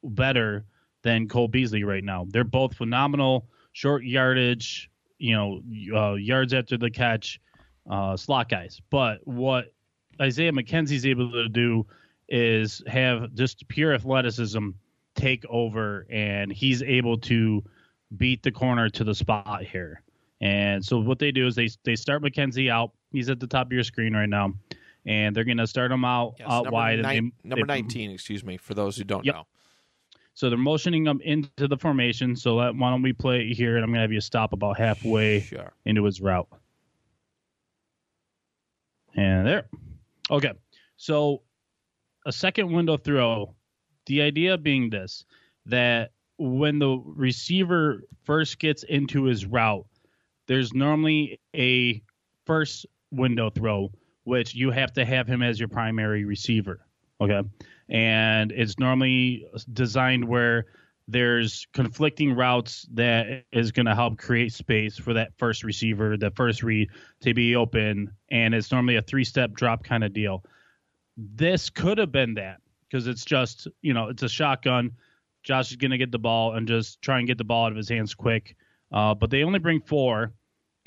[0.03, 0.65] better
[1.03, 2.27] than Cole Beasley right now.
[2.29, 5.61] They're both phenomenal short yardage, you know,
[5.97, 7.41] uh, yards after the catch,
[7.91, 8.81] uh, slot guys.
[8.91, 9.73] But what
[10.21, 11.87] Isaiah McKenzie's able to do
[12.29, 14.71] is have just pure athleticism
[15.15, 17.63] take over, and he's able to
[18.17, 20.03] beat the corner to the spot here.
[20.41, 22.93] And so what they do is they they start McKenzie out.
[23.11, 24.53] He's at the top of your screen right now,
[25.07, 27.01] and they're going to start him out Yes, out number wide.
[27.01, 29.35] nine- they, number they- 19, excuse me, for those who don't Yep.
[29.35, 29.47] know.
[30.39, 32.37] So they're motioning him into the formation.
[32.37, 33.75] So let, why don't we play it here?
[33.75, 35.73] And I'm going to have you stop about halfway Sure.
[35.85, 36.47] into his route.
[39.17, 39.67] And there.
[40.31, 40.53] Okay.
[40.97, 41.43] So
[42.25, 43.57] a second window throw,
[44.07, 45.25] the idea being this
[45.67, 49.87] that when the receiver first gets into his route,
[50.47, 52.01] there's normally a
[52.47, 53.91] first window throw,
[54.23, 56.87] which you have to have him as your primary receiver.
[57.21, 57.43] Okay.
[57.89, 60.67] And it's normally designed where
[61.09, 66.37] there's conflicting routes that is going to help create space for that first receiver, that
[66.37, 66.91] first read
[67.23, 68.13] to be open.
[68.31, 70.45] And it's normally a three step drop kind of deal.
[71.17, 74.93] This could have been that because it's just, you know, it's a shotgun.
[75.43, 77.73] Josh is going to get the ball and just try and get the ball out
[77.73, 78.55] of his hands quick.
[78.93, 80.33] Uh, but they only bring four,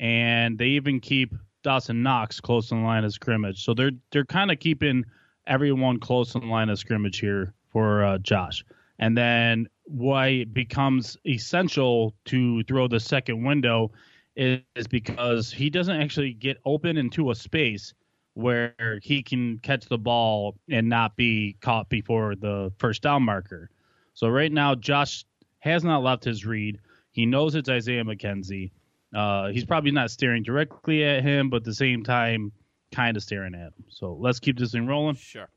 [0.00, 3.64] and they even keep Dawson Knox close in the line of scrimmage.
[3.64, 5.04] So they're they're kind of keeping
[5.46, 8.64] everyone close in line of scrimmage here for uh, Josh.
[8.98, 13.90] And then why it becomes essential to throw the second window
[14.36, 17.94] is, is because he doesn't actually get open into a space
[18.34, 23.70] where he can catch the ball and not be caught before the first down marker.
[24.14, 25.24] So right now, Josh
[25.58, 26.78] has not left his read.
[27.10, 28.70] He knows it's Isaiah McKenzie.
[29.14, 32.52] Uh, he's probably not staring directly at him, but at the same time,
[32.92, 33.84] kind of staring at him.
[33.88, 35.16] So let's keep this thing rolling.
[35.16, 35.48] Sure.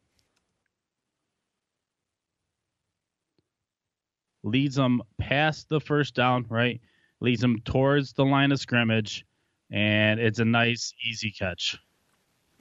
[4.43, 6.79] Leads them past the first down, right?
[7.19, 9.25] Leads them towards the line of scrimmage,
[9.71, 11.79] and it's a nice, easy catch.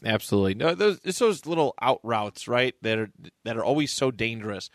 [0.05, 0.55] Absolutely.
[0.55, 2.75] No, those it's those little out routes, right?
[2.83, 3.11] That are
[3.45, 4.71] that are always so dangerous.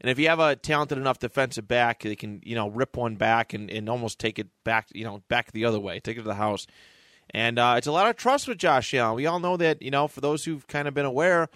[0.00, 3.16] And if you have a talented enough defensive back, they can you know rip one
[3.16, 6.22] back and, and almost take it back, you know, back the other way, take it
[6.22, 6.66] to the house.
[7.34, 9.16] And uh, it's a lot of trust with Josh Allen.
[9.16, 11.48] We all know that, you know, for those who've kind of been aware,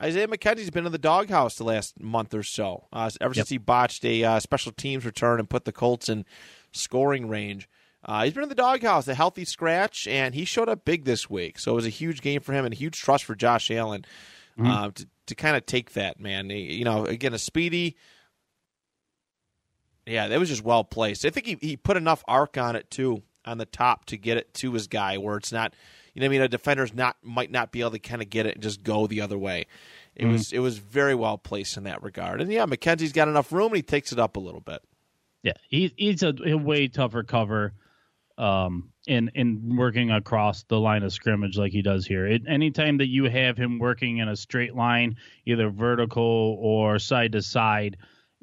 [0.00, 2.86] Isaiah McKenzie's been in the doghouse the last month or so.
[2.92, 6.24] Uh, ever since he botched a uh, special teams return and put the Colts in
[6.72, 7.68] scoring range.
[8.04, 11.30] Uh, he's been in the doghouse, a healthy scratch, and he showed up big this
[11.30, 11.58] week.
[11.58, 14.04] So it was a huge game for him and a huge trust for Josh Allen
[14.66, 16.50] uh, to, to kind of take that, man.
[16.50, 17.96] You know, again, a speedy.
[20.04, 21.24] Yeah, that was just well placed.
[21.24, 24.36] I think he, he put enough arc on it, too, on the top to get
[24.36, 25.74] it to his guy where it's not,
[26.14, 26.42] you know I mean?
[26.42, 29.06] A defender's not might not be able to kind of get it and just go
[29.06, 29.66] the other way.
[30.14, 32.40] It was it was very well placed in that regard.
[32.40, 34.82] And yeah, McKenzie's got enough room and he takes it up a little bit.
[35.42, 37.72] Yeah, he, he's a, a way tougher cover
[38.38, 42.26] um, in in working across the line of scrimmage like he does here.
[42.26, 47.32] It, anytime that you have him working in a straight line, either vertical or side
[47.32, 47.96] to side,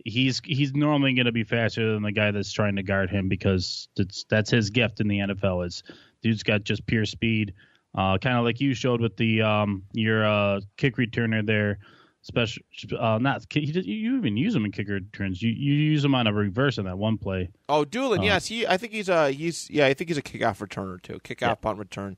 [0.06, 3.28] he's he's normally going to be faster than the guy that's trying to guard him
[3.30, 5.66] because that's that's his gift in the NFL.
[5.66, 5.84] Is
[6.22, 7.54] dude's got just pure speed,
[7.96, 11.80] uh, kind of like you showed with the um, your uh, kick returner there
[12.22, 12.62] special
[13.00, 16.28] uh not you, you even use them in kicker returns you you use them on
[16.28, 18.68] a reverse in that one play Oh, Dulin, Uh, yes, he.
[18.68, 19.86] I think he's a he's yeah.
[19.86, 21.20] I think he's a kickoff returner too.
[21.24, 21.56] Kickoff Yeah.
[21.56, 22.18] punt return.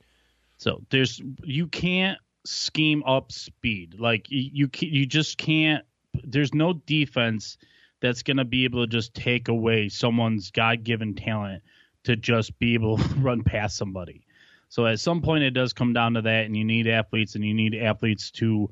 [0.57, 5.85] so there's you can't scheme up speed like you you, you just can't
[6.23, 7.57] there's no defense
[8.01, 11.63] that's going to be able to just take away someone's god-given talent
[12.03, 14.25] to just be able to run past somebody
[14.71, 17.43] so at some point it does come down to that and you need athletes and
[17.43, 18.71] you need athletes to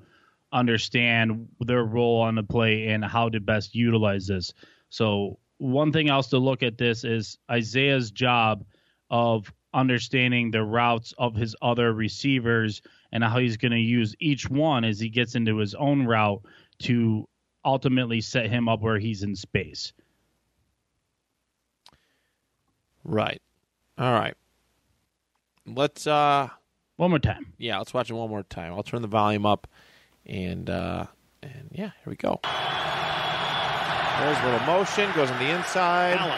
[0.51, 4.53] understand their role on the play and how to best utilize this.
[4.89, 8.63] So one thing else to look at this is Isaiah's job
[9.09, 14.49] of understanding the routes of his other receivers and how he's going to use each
[14.49, 16.41] one as he gets into his own route
[16.83, 17.27] to
[17.65, 19.93] ultimately set him up where he's in space.
[23.03, 23.41] Right.
[23.97, 24.35] All right.
[25.65, 26.49] Let's uh
[26.97, 27.53] One more time.
[27.57, 28.73] yeah, let's watch it one more time.
[28.73, 29.67] I'll turn the volume up
[30.25, 31.05] and uh
[31.43, 32.39] and yeah, here we go.
[34.19, 36.17] There's a little motion, goes on the inside.
[36.17, 36.37] Allen.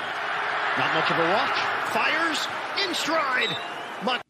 [0.77, 1.59] Not much of a watch.
[1.89, 2.47] Fires
[2.87, 3.49] in stride.
[4.05, 4.21] Mc-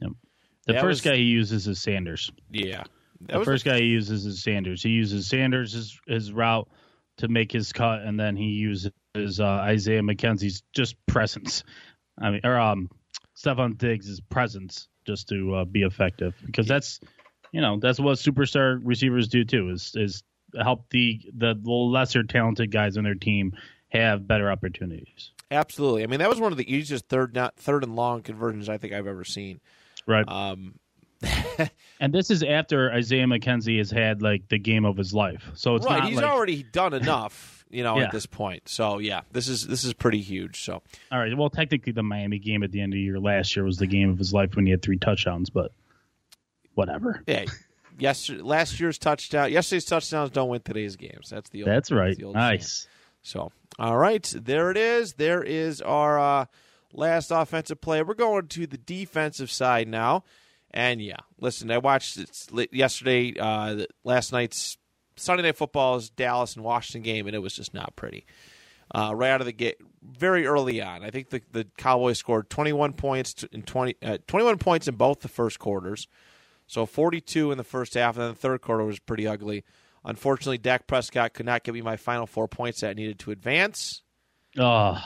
[0.65, 2.31] The That first was- guy he uses is Sanders.
[2.49, 2.83] Yeah.
[3.21, 4.81] That The was first guy he uses is Sanders.
[4.81, 6.67] He uses Sanders his, his route
[7.17, 8.91] to make his cut, and then he uses
[9.39, 11.63] uh, Isaiah McKenzie's just presence.
[12.19, 12.89] I mean, or um,
[13.37, 16.99] Stefon Diggs' presence just to uh, be effective because that's
[17.51, 20.23] you know that's what superstar receivers do too is is
[20.59, 23.53] help the the lesser talented guys on their team
[23.89, 25.31] have better opportunities.
[25.49, 26.03] Absolutely.
[26.03, 28.77] I mean, that was one of the easiest third not third and long conversions I
[28.77, 29.59] think I've ever seen.
[30.07, 30.27] Right.
[30.27, 30.75] Um,
[31.99, 35.49] and this is after Isaiah McKenzie has had like the game of his life.
[35.55, 36.03] So it's right.
[36.03, 38.05] He's like already done enough, you know, Yeah.
[38.05, 38.67] at this point.
[38.69, 40.63] So yeah, this is this is pretty huge.
[40.63, 40.81] So
[41.11, 41.35] All right.
[41.37, 43.87] Well, technically, the Miami game at the end of the year last year was the
[43.87, 45.71] game of his life when he had three touchdowns, but
[46.73, 47.21] whatever.
[47.27, 47.45] yeah,
[47.99, 51.29] yes, last year's touchdown, yesterday's touchdowns don't win today's games.
[51.29, 52.15] That's the old, That's right.
[52.15, 52.31] saying.
[52.33, 52.87] Nice.
[53.23, 55.13] So, all right, there it is.
[55.13, 56.45] There is our uh,
[56.93, 58.01] last offensive play.
[58.01, 60.23] We're going to the defensive side now.
[60.73, 64.77] And yeah, listen, I watched it yesterday, uh, last night's
[65.17, 68.25] Sunday Night Football's Dallas and Washington game, and it was just not pretty.
[68.93, 72.49] Uh, right out of the gate, very early on, I think the, the Cowboys scored
[72.49, 76.07] 21 points in 20, uh, 21 points in both the first quarters.
[76.67, 79.63] So 42 in the first half, and then the third quarter was pretty ugly.
[80.03, 83.31] Unfortunately, Dak Prescott could not give me my final four points that I needed to
[83.31, 84.01] advance.
[84.57, 84.97] Oh,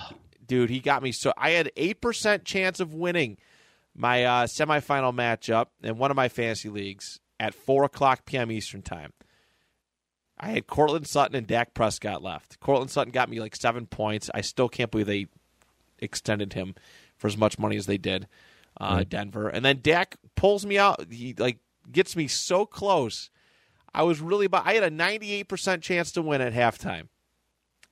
[0.46, 3.38] Dude, he got me so I had eight percent chance of winning
[3.96, 8.52] my uh, semifinal matchup in one of my fantasy leagues at four o'clock p.m.
[8.52, 9.14] Eastern time.
[10.38, 12.60] I had Courtland Sutton and Dak Prescott left.
[12.60, 14.30] Courtland Sutton got me like seven points.
[14.34, 15.28] I still can't believe they
[16.00, 16.76] extended him
[17.16, 18.28] for as much money as they did,
[18.80, 19.48] uh, Denver.
[19.48, 21.06] And then Dak pulls me out.
[21.10, 23.30] He like gets me so close.
[23.94, 24.68] I was really about.
[24.68, 27.08] I had a ninety-eight percent chance to win at halftime,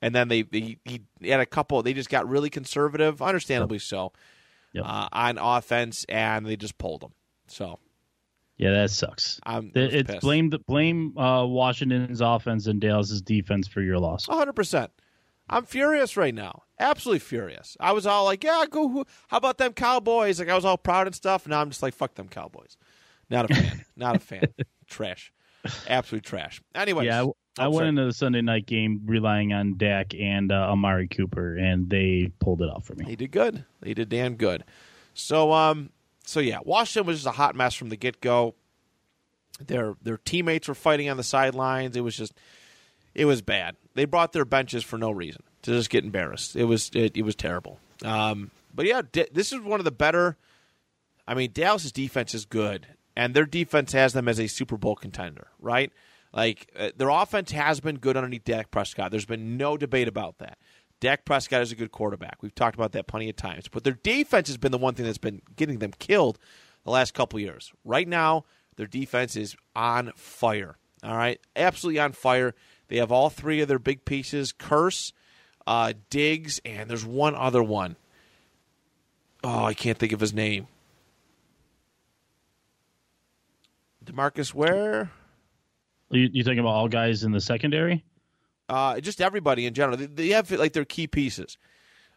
[0.02, 1.82] and then they, they he had a couple.
[1.82, 4.12] They just got really conservative, understandably so,
[4.74, 4.86] Yep.
[4.88, 7.14] uh, on offense, and they just pulled them.
[7.48, 7.80] So
[8.58, 9.40] yeah, that sucks.
[9.44, 10.22] I'm It- It's pissed.
[10.22, 14.28] blame the blame uh, Washington's offense and Dallas's defense for your loss.
[14.28, 14.90] 100%.
[15.50, 16.64] I'm furious right now.
[16.80, 17.76] Absolutely furious.
[17.80, 19.06] I was all like, yeah, go.
[19.28, 20.40] How about them Cowboys?
[20.40, 21.44] Like, I was all proud and stuff.
[21.46, 22.78] And now I'm just like, fuck them Cowboys.
[23.30, 23.86] Not a fan.
[23.98, 24.44] Not a fan.
[24.88, 25.34] trash.
[25.88, 26.62] Absolute trash.
[26.74, 27.06] Anyway.
[27.06, 27.26] yeah,
[27.58, 27.90] I, I went sorry.
[27.90, 32.62] into the Sunday night game relying on Dak and uh, Amari Cooper, and they pulled
[32.62, 33.06] it off for me.
[33.06, 33.64] He did good.
[33.84, 34.64] He did damn good.
[35.14, 35.92] So, um,
[36.26, 38.56] so yeah, Washington was just a hot mess from the get go.
[39.60, 41.96] Their their teammates were fighting on the sidelines.
[41.96, 42.34] It was just,
[43.14, 43.76] it was bad.
[43.94, 46.56] They brought their benches for no reason to just get embarrassed.
[46.56, 47.80] It was it, it was terrible.
[48.04, 50.38] Um, but yeah, D- this is one of the better.
[51.28, 54.96] I mean, Dallas's defense is good, and their defense has them as a Super Bowl
[54.96, 55.92] contender, right?
[56.34, 59.12] Like uh, their offense has been good underneath Dak Prescott.
[59.12, 60.58] There's been no debate about that.
[61.00, 62.38] Dak Prescott is a good quarterback.
[62.42, 63.68] We've talked about that plenty of times.
[63.68, 66.40] But their defense has been the one thing that's been getting them killed
[66.86, 67.72] the last couple years.
[67.84, 68.46] Right now,
[68.78, 70.78] their defense is on fire.
[71.04, 72.56] All right, absolutely on fire.
[72.88, 75.12] They have all three of their big pieces: Kearse,
[75.68, 77.98] uh, Diggs, and there's one other one.
[79.44, 80.68] Oh, I can't think of his name.
[84.06, 85.12] Demarcus Ware.
[86.14, 88.04] You, you talking about all guys in the secondary?
[88.70, 89.98] uh, just everybody in general.
[89.98, 91.58] They, they have like their key pieces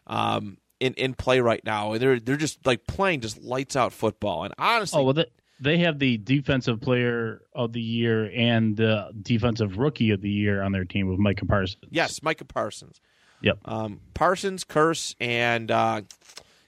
[0.07, 3.91] um, in in play right now, and they're they're just like playing just lights out
[3.93, 4.43] football.
[4.43, 5.25] And honestly, Oh well, they,
[5.59, 10.61] they have the defensive player of the year and the defensive rookie of the year
[10.61, 11.83] on their team with Micah Parsons.
[11.89, 13.01] yes, Micah Parsons,
[13.41, 13.59] Yep.
[13.65, 16.01] um, Parsons, Kearse, and uh,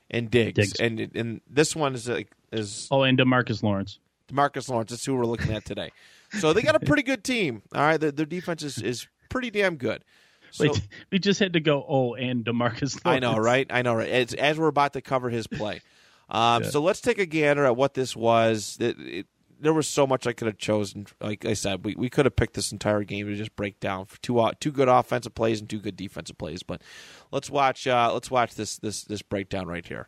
[0.10, 0.56] and Diggs.
[0.56, 0.80] Diggs.
[0.80, 4.00] and and this one is like is Oh, and Demarcus Lawrence.
[4.28, 4.89] Demarcus Lawrence.
[4.92, 5.92] That's who we're looking at today.
[6.39, 7.62] so they got a pretty good team.
[7.74, 10.04] All right, their, their defense is, is pretty damn good.
[10.52, 11.86] So, Wait, we just had to go.
[11.88, 13.04] Oh, and Demarcus.
[13.06, 13.06] Lawrence.
[13.06, 13.68] I know, right?
[13.70, 14.10] I know, right?
[14.10, 15.82] As, as we're about to cover his play.
[16.32, 18.78] Um, So let's take a gander at what this was.
[18.80, 19.26] It, it,
[19.60, 21.08] there was so much I could have chosen.
[21.20, 24.06] Like I said, we, we could have picked this entire game to just break down
[24.06, 26.62] for two uh, two good offensive plays and two good defensive plays.
[26.62, 26.84] But
[27.32, 30.08] let's watch uh, let's watch this this this breakdown right here.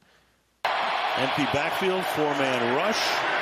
[1.17, 3.40] Empty backfield, four man rush.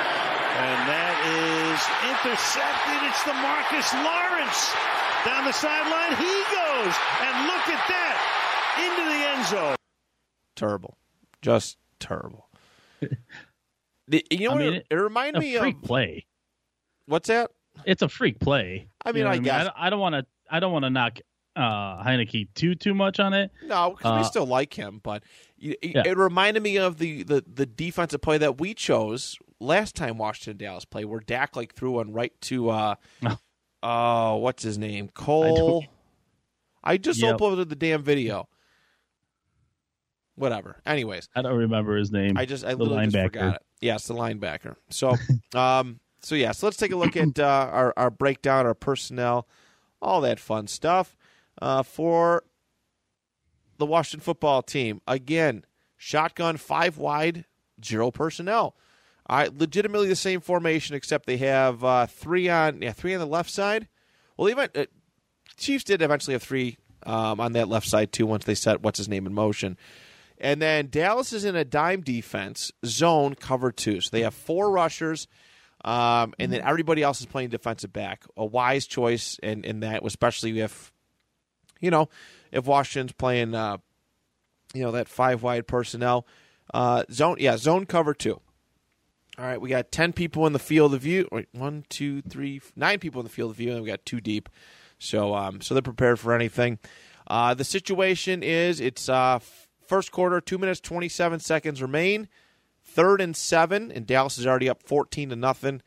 [0.50, 1.78] And that is
[2.10, 2.98] intercepted.
[3.08, 4.74] It's Demarcus Lawrence.
[5.24, 6.94] Down the sideline, he goes.
[7.22, 8.16] And look at that.
[8.80, 9.76] Into the end zone.
[10.56, 10.96] Terrible,
[11.42, 12.48] just terrible.
[14.08, 16.26] The- you know, I what mean, it, it reminded me of freak play.
[17.06, 17.52] what's that?
[17.84, 18.88] It's a freak play.
[19.04, 19.68] I mean, You know I guess.
[19.76, 20.26] I don't want to.
[20.50, 21.20] I don't want to knock
[21.54, 23.52] uh, Heinicke too too much on it.
[23.64, 25.22] No, because we Uh, still like him, but
[25.60, 26.02] it, it- Yeah.
[26.06, 30.56] it reminded me of the, the, the defensive play that we chose last time Washington
[30.56, 32.94] Dallas played, where Dak like threw one right to uh,
[33.82, 33.88] Oh.
[33.88, 35.84] uh what's his name Cole.
[36.82, 37.36] I, just Yep.
[37.38, 38.48] uploaded the damn video.
[40.34, 40.76] whatever.
[40.86, 42.36] Anyways, I don't remember his name.
[42.38, 43.32] I just I the literally just linebacker.
[43.32, 43.62] forgot it.
[43.80, 44.76] Yes, the linebacker.
[44.88, 45.16] So,
[45.54, 49.46] um, so yeah, so let's take a look at uh, our our breakdown, our personnel,
[50.00, 51.16] all that fun stuff
[51.60, 52.44] uh, for
[53.78, 55.00] the Washington football team.
[55.06, 55.64] Again,
[55.96, 57.44] shotgun five wide,
[57.84, 58.76] zero personnel.
[59.30, 63.26] Right, legitimately the same formation, except they have uh, three on yeah three on the
[63.26, 63.86] left side.
[64.36, 64.86] Well, even uh,
[65.56, 68.98] Chiefs did eventually have three um, on that left side too once they set what's
[68.98, 69.76] his name in motion.
[70.38, 74.00] And then Dallas is in a dime defense zone cover two.
[74.00, 75.28] So they have four rushers,
[75.84, 78.24] um, and then everybody else is playing defensive back.
[78.36, 80.92] A wise choice in, in that, especially if,
[81.78, 82.08] you know,
[82.50, 83.76] if Washington's playing, uh,
[84.74, 86.26] you know, that five wide personnel.
[86.72, 88.40] Uh, zone, yeah, zone cover two.
[89.38, 91.28] All right, we got 10 people in the field of view.
[91.32, 94.20] Wait, one, two, three, nine people in the field of view, and we got two
[94.20, 94.48] deep.
[94.98, 96.78] So, um, so they're prepared for anything.
[97.26, 99.38] Uh, the situation is it's uh,
[99.86, 102.28] first quarter, two minutes, 27 seconds remain.
[102.82, 105.80] Third and seven, and Dallas is already up 14 to nothing.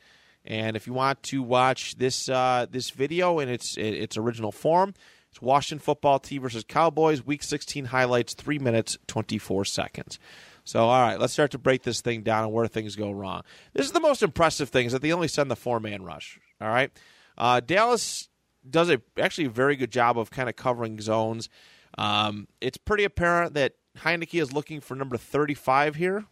[0.45, 4.93] And if you want to watch this uh, this video in its its original form,
[5.29, 10.19] it's Washington football team versus Cowboys, Week 16 highlights, three minutes 24 seconds.
[10.63, 13.43] So, all right, let's start to break this thing down and where things go wrong.
[13.73, 16.39] This is the most impressive thing is that they only send the four man rush.
[16.61, 16.91] All right,
[17.37, 18.29] uh, Dallas
[18.69, 21.49] does a actually a very good job of kind of covering zones.
[21.97, 26.25] Um, it's pretty apparent that Heinicke is looking for number 35 here,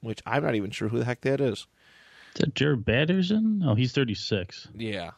[0.00, 1.66] which I'm not even sure who the heck that is.
[2.34, 3.58] Is that Jaret Patterson?
[3.58, 4.68] No, he's 36.
[4.74, 5.10] Yeah.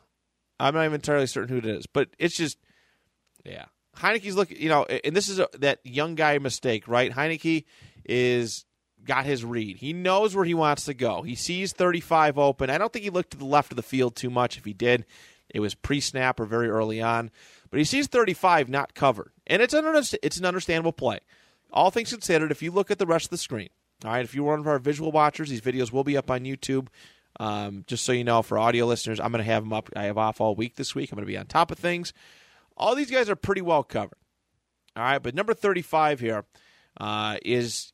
[0.58, 2.58] I'm not even entirely certain who it is, but it's just,
[3.44, 3.66] yeah.
[3.96, 7.12] Heinicke's looking, you know, and this is a, that young guy mistake, right?
[7.12, 7.64] Heinicke
[8.04, 8.64] is
[9.04, 9.76] got his read.
[9.76, 11.22] He knows where he wants to go.
[11.22, 12.70] He sees 35 open.
[12.70, 14.56] I don't think he looked to the left of the field too much.
[14.56, 15.04] If he did,
[15.48, 17.30] it was pre-snap or very early on.
[17.70, 19.84] But he sees 35 not covered, and it's an
[20.22, 21.20] it's an understandable play.
[21.72, 23.68] All things considered, if you look at the rest of the screen,
[24.04, 26.44] all right, if you're one of our visual watchers, these videos will be up on
[26.44, 26.86] YouTube.
[27.40, 29.90] Um, just so you know, for audio listeners, I'm going to have them up.
[29.96, 31.10] I have off all week this week.
[31.10, 32.12] I'm going to be on top of things.
[32.76, 34.18] All these guys are pretty well covered.
[34.96, 36.44] All right, but number 35 here
[37.00, 37.92] uh, is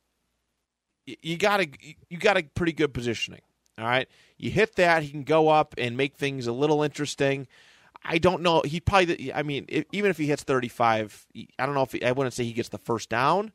[1.05, 1.67] you got a
[2.09, 3.41] you got a pretty good positioning.
[3.77, 4.07] All right,
[4.37, 7.47] you hit that, he can go up and make things a little interesting.
[8.03, 8.61] I don't know.
[8.65, 9.33] He probably.
[9.33, 11.27] I mean, if, even if he hits 35,
[11.59, 13.51] I don't know if he, I wouldn't say he gets the first down,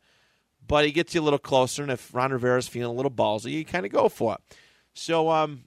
[0.67, 1.83] but he gets you a little closer.
[1.83, 4.57] And if Ron Rivera's feeling a little ballsy, you kind of go for it.
[4.95, 5.65] So, um,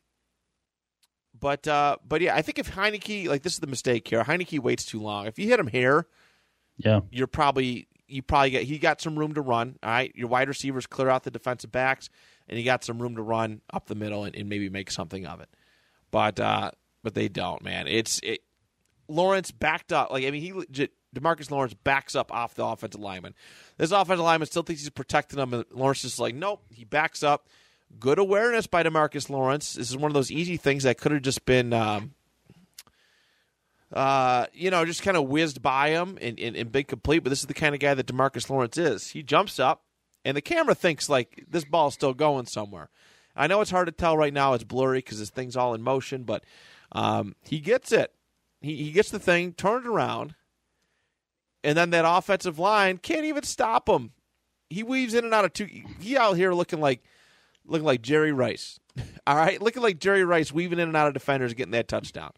[1.40, 4.24] but uh, but yeah, I think if Heinicke like this is the mistake here.
[4.24, 5.26] Heinicke waits too long.
[5.28, 6.08] If you hit him here,
[6.78, 7.02] Yeah.
[7.12, 9.78] you're probably you probably get he got some room to run.
[9.84, 12.10] All right, your wide receivers clear out the defensive backs,
[12.48, 15.26] and you got some room to run up the middle and, and maybe make something
[15.26, 15.50] of it.
[16.12, 16.72] But uh,
[17.04, 17.88] but they don't, man.
[17.88, 18.42] It's it.
[19.08, 20.12] Lawrence backed up.
[20.12, 23.34] Like I mean, he legit, Demarcus Lawrence backs up off the offensive lineman.
[23.78, 26.64] This offensive lineman still thinks he's protecting him, and Lawrence is like, nope.
[26.72, 27.48] He backs up.
[27.98, 29.74] Good awareness by Demarcus Lawrence.
[29.74, 31.74] This is one of those easy things that could have just been.
[31.74, 32.14] Um,
[33.92, 37.20] uh, you know, just kind of whizzed by him and, and, and been complete.
[37.20, 39.10] But this is the kind of guy that Demarcus Lawrence is.
[39.10, 39.84] He jumps up,
[40.24, 42.90] and the camera thinks like this ball's still going somewhere.
[43.36, 45.82] I know it's hard to tell right now; it's blurry because this thing's all in
[45.82, 46.24] motion.
[46.24, 46.44] But
[46.92, 48.14] um, he gets it.
[48.62, 50.36] He he gets the thing turned around,
[51.64, 54.12] and then that offensive line can't even stop him.
[54.70, 55.68] He weaves in and out of two.
[56.00, 57.04] He out here looking like
[57.70, 58.80] looking like Jerry Rice.
[59.26, 62.32] All right, looking like Jerry Rice, weaving in and out of defenders, getting that touchdown.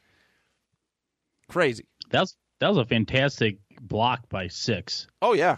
[1.49, 1.87] Crazy.
[2.11, 5.07] That was that was a fantastic block by six.
[5.21, 5.57] Oh yeah,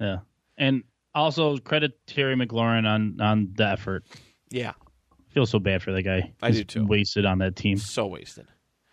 [0.00, 0.18] Yeah.
[0.56, 0.84] And
[1.14, 4.04] also credit Terry McLaurin on on the effort.
[4.50, 4.72] yeah.
[5.10, 6.32] I Feel so bad for that guy.
[6.40, 6.86] I He's do too.
[6.86, 7.76] Wasted on that team.
[7.76, 8.46] so wasted.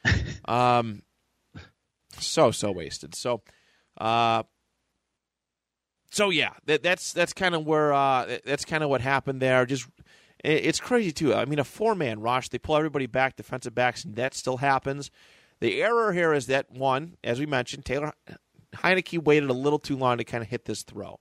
[0.45, 1.03] um,
[2.17, 3.13] so so wasted.
[3.13, 3.43] So,
[3.99, 4.41] uh,
[6.09, 9.65] so yeah, that that's that's kind of where uh that's kind of what happened there.
[9.67, 9.87] Just
[10.43, 11.33] it's crazy too.
[11.33, 14.57] I mean, a four man rush, they pull everybody back, defensive backs, and that still
[14.57, 15.11] happens.
[15.59, 18.13] The error here is that one, as we mentioned, Taylor
[18.75, 21.19] Heinicke waited a little too long to kind of hit this throw.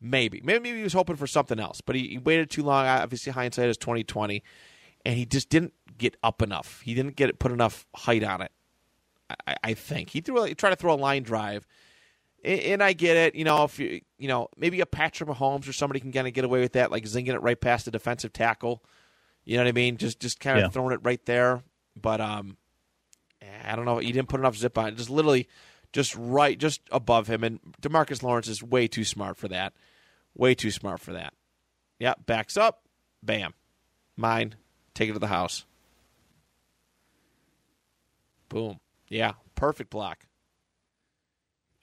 [0.00, 2.86] Maybe, maybe he was hoping for something else, but he, he waited too long.
[2.86, 4.42] Obviously, hindsight is twenty twenty,
[5.04, 6.82] and he just didn't get up enough.
[6.82, 8.52] He didn't get put enough height on it.
[9.46, 10.44] I, I think he threw.
[10.44, 11.66] He tried to throw a line drive,
[12.46, 13.34] and, I get it.
[13.34, 16.32] You know, if you you know maybe a Patrick Mahomes or somebody can kind of
[16.32, 18.82] get away with that, like zinging it right past the defensive tackle.
[19.44, 19.96] You know what I mean?
[19.96, 20.68] Just just kind of Yeah.
[20.70, 21.62] throwing it right there.
[22.00, 22.56] But um,
[23.64, 23.98] I don't know.
[23.98, 24.96] He didn't put enough zip on it.
[24.96, 25.48] Just literally,
[25.92, 27.42] just right, just above him.
[27.44, 29.72] And Demarcus Lawrence is way too smart for that.
[30.34, 31.32] Way too smart for that.
[31.98, 32.82] Yeah, backs up,
[33.22, 33.54] bam,
[34.16, 34.56] mine.
[34.94, 35.64] Take it to the house.
[38.48, 38.80] Boom.
[39.08, 40.26] Yeah, perfect block.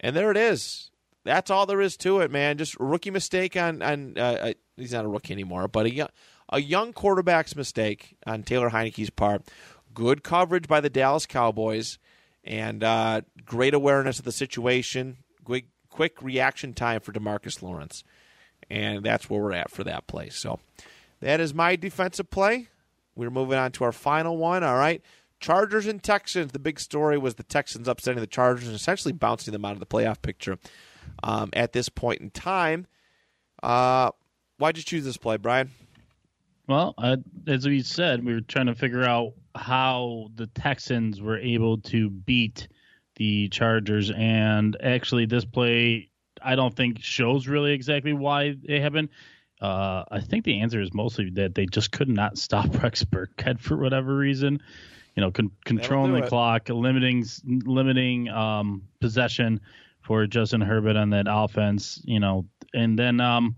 [0.03, 0.91] And there it is.
[1.23, 2.57] that's all there is to it, man.
[2.57, 4.15] Just a rookie mistake on on.
[4.17, 6.09] Uh, uh, he's not a rookie anymore, but a young,
[6.49, 9.43] a young quarterback's mistake on Taylor Heinicke's part.
[9.93, 11.97] Good coverage by the Dallas Cowboys,
[12.43, 15.17] and uh, great awareness of the situation.
[15.45, 18.03] Quick, quick reaction time for Demarcus Lawrence,
[18.69, 20.29] and that's where we're at for that play.
[20.29, 20.59] So
[21.21, 22.67] that is my defensive play.
[23.15, 24.63] We're moving on to our final one.
[24.63, 25.01] All right.
[25.43, 26.53] Chargers and Texans.
[26.53, 29.79] The big story was the Texans upsetting the Chargers and essentially bouncing them out of
[29.79, 30.57] the playoff picture
[31.21, 32.87] um, at this point in time.
[33.61, 34.11] Uh,
[34.57, 35.69] why'd you choose this play, Brian?
[36.67, 41.37] Well, uh, as we said, we were trying to figure out how the Texans were
[41.37, 42.69] able to beat
[43.17, 46.09] the Chargers, and actually, this play
[46.41, 49.11] I don't think shows really exactly why they haven't.
[49.61, 53.59] Uh, I think the answer is mostly that they just could not stop Rex Burkhead
[53.59, 54.61] for whatever reason.
[55.15, 56.29] You know, con- controlling the it.
[56.29, 59.61] clock, limiting limiting um, possession
[60.01, 62.01] for Justin Herbert on that offense.
[62.03, 63.55] You know, and then um,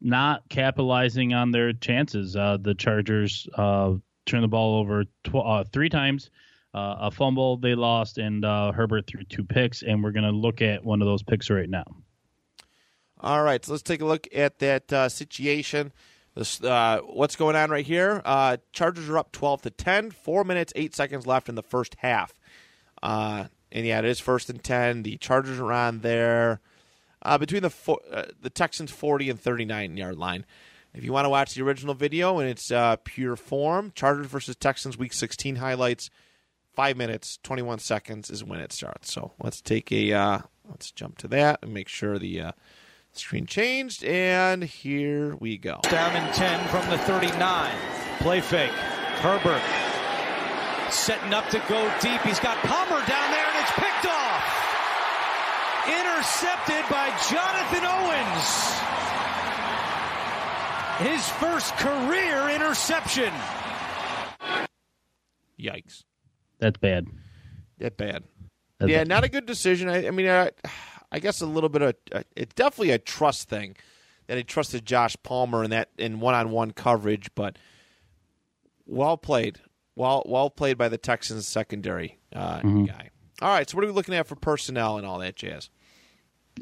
[0.00, 2.36] not capitalizing on their chances.
[2.36, 3.94] Uh, the Chargers uh,
[4.26, 6.30] turned the ball over tw- uh, three times.
[6.74, 9.82] Uh, a fumble they lost, and uh, Herbert threw two picks.
[9.82, 11.84] And we're going to look at one of those picks right now.
[13.20, 15.92] All right, so let's take a look at that uh, situation.
[16.34, 18.22] This, uh, what's going on right here?
[18.24, 20.10] Uh, Chargers are up twelve to ten.
[20.10, 22.34] Four minutes, eight seconds left in the first half.
[23.02, 25.02] Uh, and yeah, it is first and ten.
[25.02, 26.60] The Chargers are on there
[27.20, 30.46] uh, between the four, uh, the Texans forty and thirty nine yard line.
[30.94, 34.56] If you want to watch the original video in its uh, pure form, Chargers versus
[34.56, 36.08] Texans Week sixteen highlights.
[36.74, 39.12] Five minutes, twenty one seconds is when it starts.
[39.12, 42.52] So let's take a let's jump to that and make sure the
[43.12, 44.04] screen changed.
[44.04, 45.80] And here we go.
[45.82, 47.74] Down in 10 from the 39.
[48.18, 48.70] Play fake.
[49.22, 49.62] Herbert
[50.92, 52.20] setting up to go deep.
[52.20, 54.62] He's got Palmer down there and it's picked off.
[55.88, 58.82] Intercepted by Jonathan Owens.
[60.98, 63.32] His first career interception.
[65.58, 66.04] Yikes.
[66.58, 67.08] That's bad.
[67.78, 68.24] That bad.
[68.78, 69.08] That's yeah, bad.
[69.08, 69.88] not a good decision.
[69.88, 70.50] I, I mean, I,
[71.12, 71.94] I guess a little bit of
[72.34, 73.76] it's definitely a trust thing
[74.26, 77.58] that he trusted Josh Palmer in that in one-on-one coverage, but
[78.86, 79.60] well played,
[79.94, 82.84] well well played by the Texans secondary uh, Mm-hmm.
[82.84, 83.10] guy.
[83.40, 85.68] All right, so what are we looking at for personnel and all that jazz?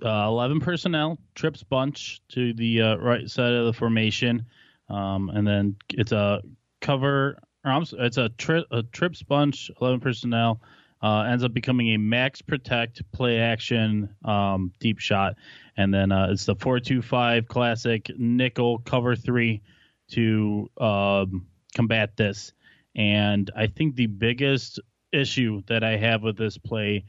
[0.04, 4.46] uh, 11 personnel, trips bunch to the uh, right side of the formation.
[4.88, 6.40] Um, and then it's a
[6.80, 10.60] cover, or it's a, tri- a trips bunch, 11 personnel.
[11.02, 15.36] Uh, ends up becoming a max protect play action um, deep shot.
[15.76, 19.62] And then uh, it's the 425 classic nickel cover three
[20.10, 22.52] to um, combat this.
[22.94, 24.80] And I think the biggest
[25.12, 27.04] issue that I have with this play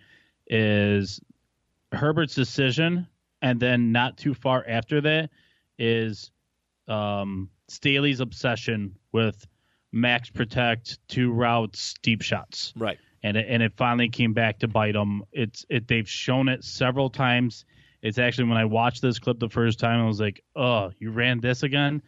[0.48, 1.20] is
[1.92, 3.08] Herbert's decision,
[3.42, 5.30] and then not too far after that
[5.78, 6.32] is
[6.88, 9.46] um, Staley's obsession with
[9.92, 12.98] max protect, two routes, deep shots, Right.
[13.24, 15.24] And it, and it finally came back to bite them.
[15.32, 17.66] It's it they've shown it several times.
[18.02, 21.12] It's actually when I watched this clip the first time, I was like, "Oh, you
[21.12, 22.02] ran this again."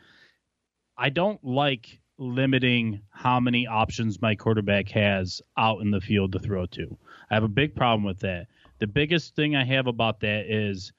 [0.98, 6.40] I don't like limiting how many options my quarterback has out in the field to
[6.40, 6.98] throw to.
[7.30, 8.48] I have a big problem with that.
[8.80, 10.94] The biggest thing I have about that is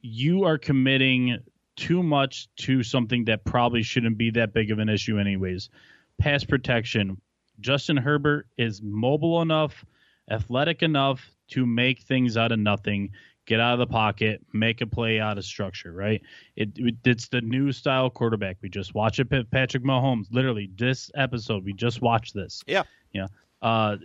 [0.00, 1.38] you are committing
[1.76, 5.70] too much to something that probably shouldn't be that big of an issue, anyways.
[6.18, 7.20] Pass protection.
[7.62, 9.84] Justin Herbert is mobile enough,
[10.30, 13.10] athletic enough to make things out of nothing,
[13.46, 16.20] get out of the pocket, make a play out of structure, right?
[16.56, 18.56] It, it- it's the new style quarterback.
[18.62, 20.26] We just watched it, Patrick Mahomes.
[20.30, 22.62] Literally, this episode, we just watched this.
[22.66, 22.82] Yeah.
[23.12, 23.26] Yeah.
[23.62, 23.96] Uh,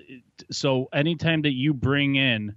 [0.52, 2.56] so anytime that you bring in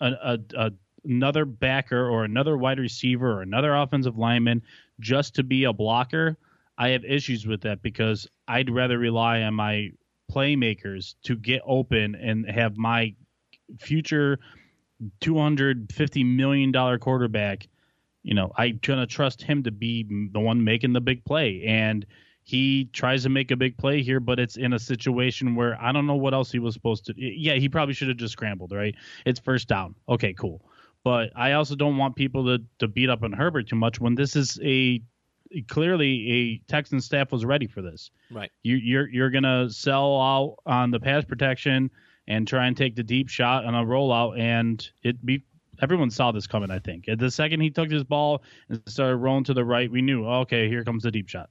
[0.00, 0.70] a, a, a
[1.04, 4.62] another backer or another wide receiver or another offensive lineman
[5.00, 6.36] just to be a blocker,
[6.78, 9.90] I have issues with that because I'd rather rely on my
[10.32, 13.14] playmakers to get open and have my
[13.78, 14.38] future
[15.20, 17.68] 250 million dollar quarterback
[18.22, 21.62] you know i'm gonna trust him to be the one making the big play.
[21.66, 22.06] And
[22.44, 25.92] he tries to make a big play here but it's in a situation where i
[25.92, 28.72] don't know what else he was supposed to yeah he probably should have just scrambled
[28.72, 28.94] right?
[29.26, 29.94] It's first down.
[30.08, 30.64] Okay cool.
[31.04, 34.14] But i also don't want people to, to beat up on herbert too much when
[34.14, 35.02] this is a
[35.68, 38.50] clearly a texan staff was ready for this Right.
[38.62, 41.90] you, you're you're gonna sell out on the pass protection
[42.26, 45.44] and try and take the deep shot on a rollout, and it be
[45.80, 46.70] everyone saw this coming.
[46.70, 50.02] I think the second he took his ball and started rolling to the right, we
[50.02, 51.50] knew okay, here comes the deep shot.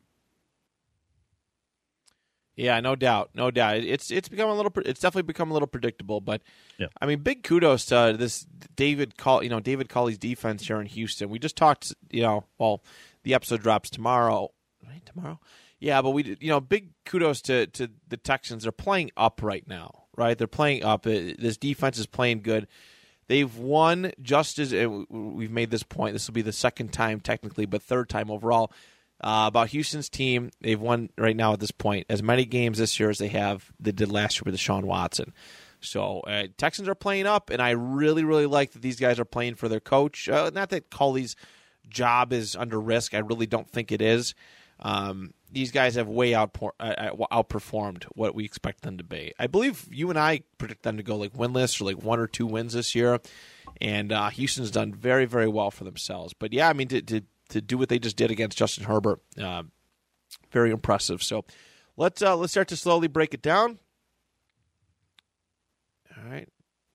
[2.56, 3.78] Yeah, no doubt, no doubt.
[3.78, 4.72] It's it's become a little.
[4.86, 6.20] It's definitely become a little predictable.
[6.20, 6.41] But
[6.78, 6.88] Yeah.
[7.02, 8.45] I mean, big kudos to this
[8.76, 9.41] David Call.
[9.41, 11.30] You know, David Culley's defense here in Houston.
[11.30, 11.93] We just talked.
[12.12, 12.84] You know, well,
[13.24, 14.49] the episode drops tomorrow.
[14.86, 15.39] Right, tomorrow.
[15.80, 18.63] Yeah, but we, you know, big kudos to to the Texans.
[18.63, 20.03] They're playing up right now.
[20.17, 21.05] Right, they're playing up.
[21.07, 22.67] Uh, This defense is playing good.
[23.28, 24.74] They've won just as
[25.09, 26.13] we've made this point.
[26.13, 28.72] This will be the second time technically, but third time overall.
[29.24, 32.99] Uh, about Houston's team, they've won right now at this point as many games this
[32.99, 35.32] year as they have they did last year with Deshaun Watson.
[35.80, 39.26] So uh, Texans are playing up, and I really, really like that these guys are
[39.26, 40.28] playing for their coach.
[40.28, 41.36] Uh, not that Culley's
[41.89, 43.13] job is under risk.
[43.13, 44.34] I really don't think it is.
[44.79, 49.34] Um, these guys have way outpour- uh, uh, outperformed what we expect them to be.
[49.38, 52.27] I believe you and I predict them to go like winless or like one or
[52.27, 53.19] two wins this year,
[53.79, 56.34] and uh, Houston's done very, very well for themselves.
[56.34, 59.21] But yeah, I mean to to, to do what they just did against Justin Herbert,
[59.39, 59.63] uh,
[60.51, 61.21] very impressive.
[61.21, 61.45] So
[61.97, 63.77] let's uh, let's start to slowly break it down.
[66.17, 66.49] All right,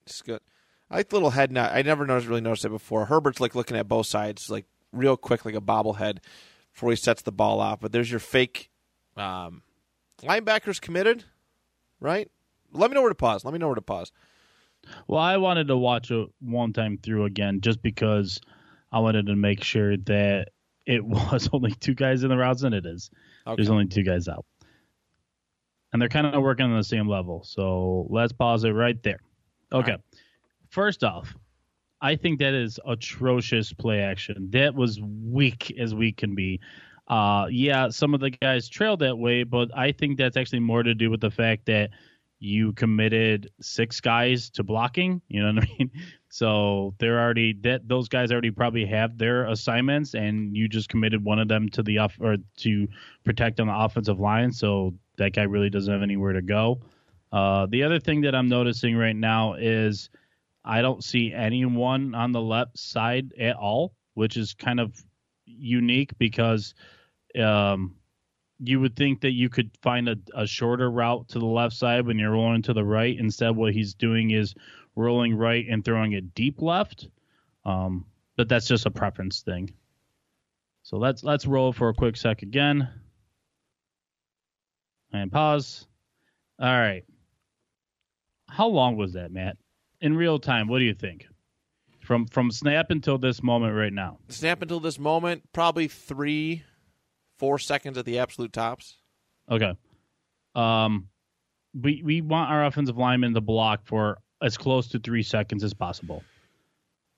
[0.05, 0.41] it's good.
[0.89, 1.71] I like the little head nod.
[1.73, 3.05] I never noticed, really noticed it before.
[3.05, 6.19] Herbert's like looking at both sides, like real quick, like a bobblehead,
[6.73, 7.79] before he sets the ball off.
[7.79, 8.69] But there's your fake
[9.15, 9.61] um,
[10.21, 11.23] linebackers committed,
[11.99, 12.29] right?
[12.71, 13.45] Let me know where to pause.
[13.45, 14.11] Let me know where to pause.
[15.07, 18.39] Well, I wanted to watch it one time through again just because
[18.91, 20.49] I wanted to make sure that
[20.85, 23.09] it was only two guys in the routes, and it is.
[23.45, 23.55] Okay.
[23.55, 24.45] There's only two guys out.
[25.93, 27.43] And they're kind of working on the same level.
[27.43, 29.19] So let's pause it right there.
[29.71, 29.91] Okay.
[29.91, 30.01] right.
[30.69, 31.33] First off,
[32.01, 34.49] I think that is atrocious play action.
[34.51, 36.59] That was weak as we can be.
[37.07, 40.83] Uh, yeah, some of the guys trailed that way, but I think that's actually more
[40.83, 41.91] to do with the fact that
[42.39, 45.21] you committed six guys to blocking.
[45.27, 45.91] You know what I mean?
[46.29, 51.23] So they're already that those guys already probably have their assignments, and you just committed
[51.23, 52.87] one of them to the off or to
[53.23, 54.51] protect on the offensive line.
[54.51, 56.81] So that guy really doesn't have anywhere to go.
[57.31, 60.09] Uh, the other thing that I'm noticing right now is
[60.67, 64.93] I don't see anyone on the left side at all, which is kind of
[65.45, 66.75] unique because
[67.39, 67.95] um,
[68.59, 72.05] you would think that you could find a, a shorter route to the left side
[72.05, 73.17] when you're rolling to the right.
[73.17, 74.55] Instead, what he's doing is
[74.95, 77.07] rolling right and throwing it deep left.
[77.63, 78.05] Um,
[78.35, 79.71] but that's just a preference thing.
[80.83, 82.89] So let's let's roll for a quick sec again.
[85.13, 85.87] And pause.
[86.59, 87.05] All right.
[88.49, 89.57] How long was that, Matt?
[89.99, 91.27] In real time, what do you think?
[92.01, 94.19] From from snap until this moment right now.
[94.29, 96.63] Snap until this moment, probably three,
[97.37, 98.97] four seconds at the absolute tops.
[99.49, 99.73] Okay.
[100.55, 101.09] Um,
[101.73, 105.73] we we want our offensive linemen to block for as close to three seconds as
[105.73, 106.23] possible.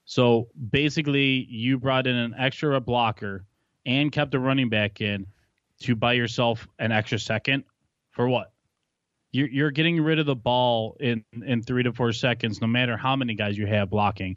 [0.04, 3.44] So basically, you brought in an extra blocker
[3.86, 5.26] and kept a running back in
[5.80, 7.64] to buy yourself an extra second
[8.10, 8.52] for what?
[9.32, 12.96] You're you're getting rid of the ball in in three to four seconds, no matter
[12.96, 14.36] how many guys you have blocking.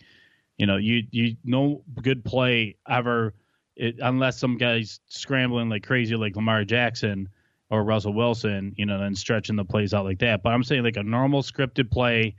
[0.58, 3.34] You know, you you no good play ever,
[3.76, 7.30] it, unless some guys scrambling like crazy, like Lamar Jackson
[7.72, 10.44] or Russell Wilson, you know, and stretching the plays out like that.
[10.44, 12.36] But I'm saying like a normal scripted play,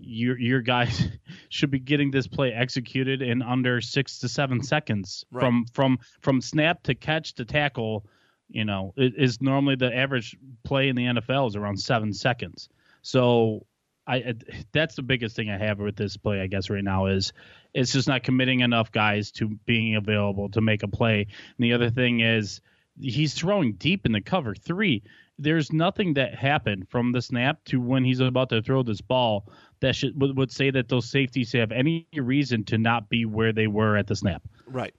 [0.00, 1.08] your your guys
[1.50, 5.40] should be getting this play executed in under six to seven seconds Right.
[5.40, 8.06] from from from snap to catch to tackle.
[8.52, 12.68] You know, it is normally the average play in the NFL is around seven seconds.
[13.02, 13.66] So
[14.06, 14.34] I
[14.72, 17.32] that's the biggest thing I have with this play, I guess, right now is
[17.72, 21.20] it's just not committing enough guys to being available to make a play.
[21.20, 22.60] And the other thing is
[23.00, 25.02] he's throwing deep in the cover three.
[25.38, 29.48] There's nothing that happened from the snap to when he's about to throw this ball
[29.80, 33.52] that should would, would say that those safeties have any reason to not be where
[33.52, 34.42] they were at the snap.
[34.66, 34.94] Right.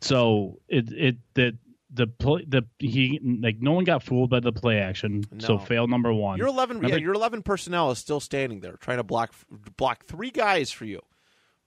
[0.00, 1.54] So it it that
[1.94, 5.24] the play the he like no one got fooled by the play action.
[5.40, 6.38] So fail number one.
[6.38, 9.32] Your eleven, yeah, your eleven personnel is still standing there, trying to block
[9.76, 11.00] block three guys for you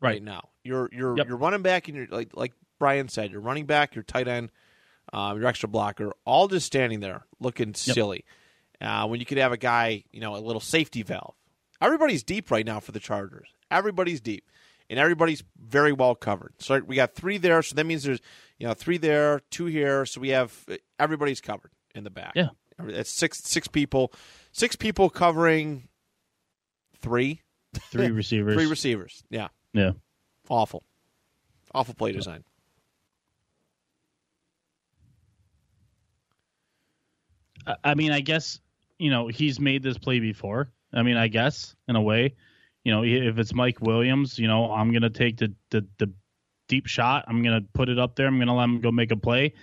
[0.01, 0.23] right, Right.
[0.23, 0.49] now.
[0.63, 1.28] You're you're Yep.
[1.28, 4.51] you're running back, and you're like like Brian said, you're running back, your tight end,
[5.13, 8.25] um, your extra blocker, all just standing there looking silly.
[8.80, 11.34] Uh, when you could have a guy, you know, a little safety valve.
[11.82, 13.47] Everybody's deep right now for the Chargers.
[13.71, 14.43] Everybody's deep,
[14.90, 16.54] and everybody's very well covered.
[16.60, 18.22] So we got three there, so that means there's
[18.58, 20.54] you know three there, two here, so we have
[21.00, 22.34] everybody's covered in the back.
[22.36, 22.50] Yeah.
[22.80, 24.14] That's six six people,
[24.52, 25.88] six people covering
[27.00, 27.42] three
[27.92, 28.56] three receivers.
[28.56, 29.24] three receivers.
[29.32, 29.92] Yeah, yeah.
[30.48, 30.84] awful,
[31.74, 32.44] awful play design.
[37.66, 38.60] I- I mean, I guess
[39.00, 40.72] you know he's made this play before.
[40.94, 42.36] I mean, I guess in a way,
[42.88, 46.10] you know, if it's Mike Williams, you know, I'm gonna take the the, the
[46.70, 47.26] deep shot.
[47.28, 48.28] I'm gonna put it up there.
[48.28, 49.54] I'm gonna let him go make a play.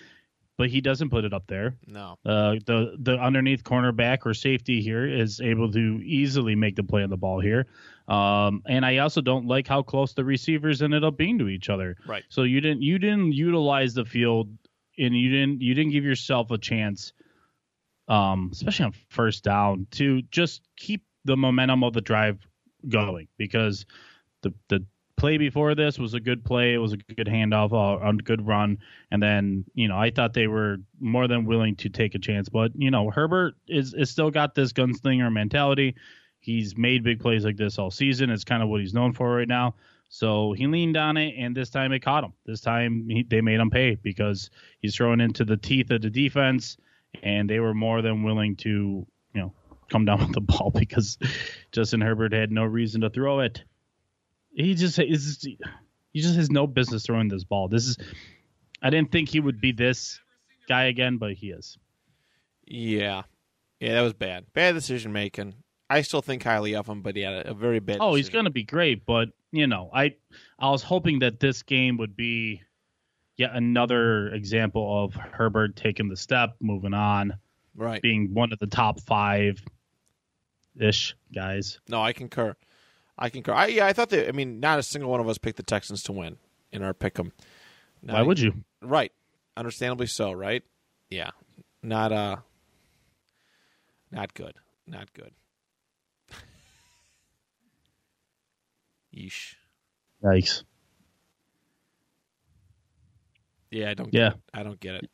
[0.56, 1.76] but he doesn't put it up there.
[1.86, 2.16] No.
[2.24, 7.02] Uh, the the underneath cornerback or safety here is able to easily make the play
[7.02, 7.66] on the ball here.
[8.08, 11.70] Um, and I also don't like how close the receivers ended up being to each
[11.70, 11.96] other.
[12.06, 12.24] Right.
[12.28, 14.50] So you didn't you didn't utilize the field
[14.98, 17.14] and you didn't you didn't give yourself a chance,
[18.08, 22.38] um, especially on first down, to just keep the momentum of the drive
[22.88, 23.86] going because
[24.42, 24.84] the the
[25.16, 26.74] play before this was a good play.
[26.74, 28.78] It was a good handoff, a good run,
[29.10, 32.48] and then you know I thought they were more than willing to take a chance.
[32.48, 35.94] But you know Herbert is is still got this gunslinger mentality.
[36.40, 38.28] He's made big plays like this all season.
[38.28, 39.74] It's kind of what he's known for right now.
[40.10, 42.34] So he leaned on it, and this time it caught him.
[42.46, 46.10] This time he, they made him pay because he's thrown into the teeth of the
[46.10, 46.76] defense,
[47.22, 49.06] and they were more than willing to,
[49.90, 51.18] come down with the ball because
[51.72, 53.62] Justin Herbert had no reason to throw it.
[54.52, 55.46] He just is.
[56.12, 57.68] He just has no business throwing this ball.
[57.68, 57.96] This is.
[58.82, 60.20] I didn't think he would be this
[60.68, 61.78] guy again, but he is.
[62.66, 63.22] Yeah.
[63.80, 64.46] Yeah, that was bad.
[64.52, 65.54] Bad decision making.
[65.90, 67.98] I still think highly of him, but he had a very bad.
[68.00, 70.14] Oh, he's going to be great, but you know, I
[70.58, 72.62] I was hoping that this game would be
[73.36, 77.34] yet another example of Herbert taking the step, moving on,
[77.76, 78.00] right.
[78.00, 79.62] being one of the top five
[80.78, 81.78] ish guys.
[81.88, 82.56] No, I concur.
[83.18, 83.52] I concur.
[83.52, 84.28] I, yeah, I thought that.
[84.28, 86.36] I mean, not a single one of us picked the Texans to win
[86.72, 87.32] in our pick 'em.
[88.02, 88.64] Why would you?
[88.82, 89.12] Right.
[89.56, 90.32] Understandably so.
[90.32, 90.62] Right.
[91.10, 91.30] Yeah.
[91.82, 92.36] Not uh.
[94.10, 94.54] Not good.
[94.86, 95.32] Not good.
[99.16, 99.54] Yeesh.
[100.22, 100.64] Yikes.
[103.70, 104.12] Yeah, I don't.
[104.12, 104.28] Yeah.
[104.28, 104.40] It.
[104.52, 105.10] I don't get it.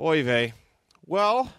[0.00, 0.52] Oy vey.
[1.06, 1.50] Well,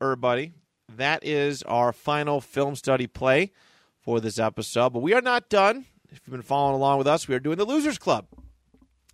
[0.00, 0.52] everybody,
[0.96, 3.52] that is our final film study play
[4.00, 4.90] for this episode.
[4.90, 5.84] But we are not done.
[6.10, 8.26] If you've been following along with us, we are doing the Losers Club,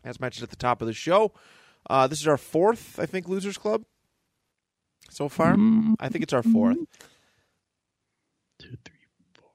[0.04, 1.32] as mentioned at the top of the show.
[1.90, 3.84] Uh, this is our fourth, I think, Losers Club
[5.10, 5.56] so far.
[6.00, 6.78] I think it's our fourth.
[8.58, 9.50] Two, three, four,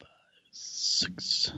[0.00, 0.08] five,
[0.50, 1.52] six.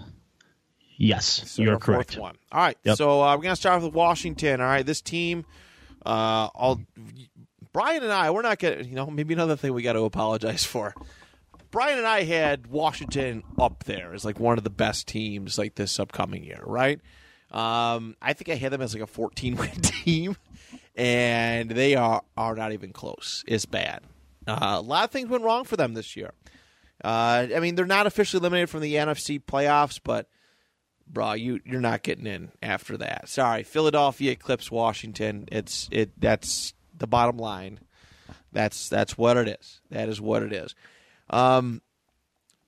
[0.96, 2.18] Yes, So you're correct.
[2.18, 2.36] One.
[2.52, 2.76] All right.
[2.84, 2.98] Yep.
[2.98, 4.60] So uh, we're gonna start with Washington.
[4.60, 4.84] All right.
[4.84, 5.46] This team,
[6.04, 6.78] uh, all
[7.72, 8.82] Brian and I, we're not gonna.
[8.82, 10.94] You know, maybe another thing we got to apologize for.
[11.70, 15.76] Brian and I had Washington up there as like one of the best teams like
[15.76, 17.00] this upcoming year, right?
[17.52, 20.36] Um, I think I had them as like a 14 win team,
[20.96, 23.44] and they are are not even close.
[23.46, 24.02] It's bad.
[24.46, 26.32] Uh, a lot of things went wrong for them this year.
[27.02, 30.28] Uh, I mean, they're not officially eliminated from the NFC playoffs, but
[31.06, 33.28] bro, you you're not getting in after that.
[33.28, 35.48] Sorry, Philadelphia eclipsed Washington.
[35.50, 37.80] It's it that's the bottom line.
[38.53, 39.80] That's that's what it is.
[39.90, 40.74] That is what it is.
[41.28, 41.82] Um,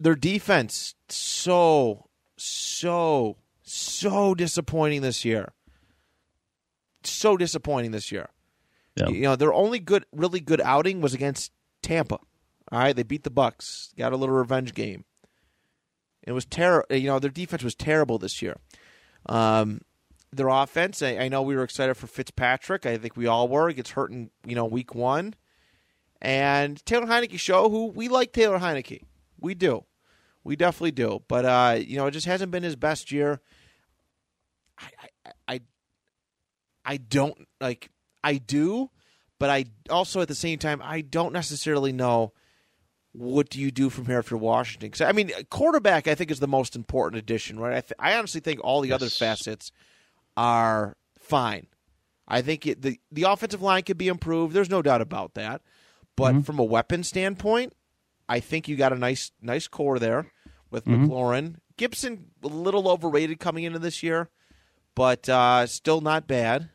[0.01, 5.53] their defense so so so disappointing this year.
[7.05, 8.29] So disappointing this year.
[8.97, 9.09] Yeah.
[9.09, 11.51] You know, their only good, really good outing was against
[11.83, 12.19] Tampa.
[12.71, 15.05] All right, they beat the Bucs, got a little revenge game.
[16.23, 16.95] It was terrible.
[16.95, 18.57] You know, their defense was terrible this year.
[19.27, 19.81] Um,
[20.33, 22.87] their offense, I, I know we were excited for Fitzpatrick.
[22.87, 23.69] I think we all were.
[23.69, 25.35] He gets hurt in you know week one,
[26.21, 29.03] and Taylor Heinicke show who we like Taylor Heinicke.
[29.39, 29.85] We do,
[30.45, 31.23] we definitely do.
[31.29, 33.41] But uh, you know, it just hasn't been his best year.
[34.79, 34.89] I,
[35.27, 35.61] I, I,
[36.85, 37.91] I don't like.
[38.25, 38.91] I do,
[39.39, 42.33] but I also at the same time I don't necessarily know
[43.15, 44.91] what do you do from here for Washington?
[44.91, 47.77] 'Cause, I mean, quarterback I think is the most important addition, right?
[47.77, 49.71] I, th- I honestly think all the other facets
[50.37, 51.67] are fine.
[52.29, 54.55] I think it, the the offensive line could be improved.
[54.55, 55.63] There's no doubt about that.
[56.17, 57.75] But from a weapon standpoint,
[58.29, 60.31] I think you got a nice nice core there
[60.71, 61.57] with McLaurin.
[61.77, 64.31] Gibson a little overrated coming into this year,
[64.95, 66.71] but uh, still not bad.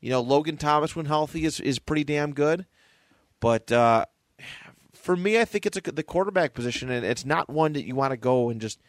[0.00, 2.66] You know, Logan Thomas when healthy is is pretty damn good.
[3.40, 4.06] But uh,
[4.94, 7.94] for me, I think it's a, the quarterback position, and it's not one that you
[7.94, 8.80] want to go and just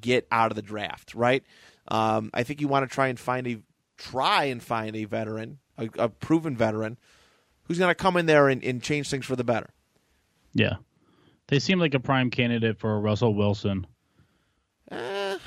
[0.00, 1.42] get out of the draft, right?
[1.88, 3.58] Um, I think you want to try and find a
[3.96, 6.98] try and find a veteran, a, a proven veteran,
[7.64, 9.70] who's going to come in there and, and change things for the better.
[10.54, 10.74] Yeah.
[11.48, 13.86] They seem like a prime candidate for Russell Wilson.
[14.90, 15.38] Eh,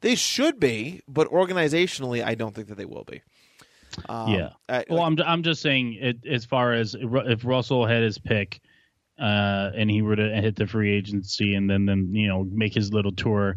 [0.00, 3.22] they should be, but organizationally, I don't think that they will be.
[4.08, 4.50] Um, yeah.
[4.68, 8.18] I- well, like- I'm I'm just saying it as far as if Russell had his
[8.18, 8.60] pick,
[9.18, 12.74] uh, and he were to hit the free agency and then then you know make
[12.74, 13.56] his little tour,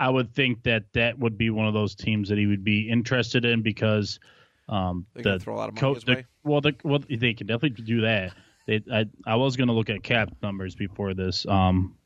[0.00, 2.88] I would think that that would be one of those teams that he would be
[2.88, 4.18] interested in because
[4.68, 6.26] um the throw a lot of money co- the- way?
[6.42, 8.32] well the well they can definitely do that.
[8.66, 11.46] They, I I was gonna look at cap numbers before this.
[11.46, 11.96] Um,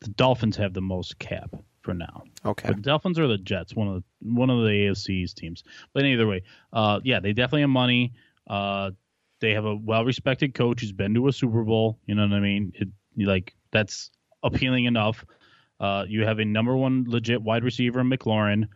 [0.00, 2.24] the Dolphins have the most cap for now.
[2.44, 2.68] Okay.
[2.68, 4.04] But the Dolphins are the Jets, one of the
[4.34, 5.62] one of the AFC's teams.
[5.94, 6.42] But either way,
[6.72, 8.12] uh, yeah, they definitely have money.
[8.48, 8.90] Uh,
[9.40, 11.98] they have a well respected coach who's been to a Super Bowl.
[12.06, 12.72] You know what I mean?
[12.74, 14.10] It, like that's
[14.42, 15.24] appealing enough.
[15.78, 18.68] Uh, you have a number one legit wide receiver in McLaurin.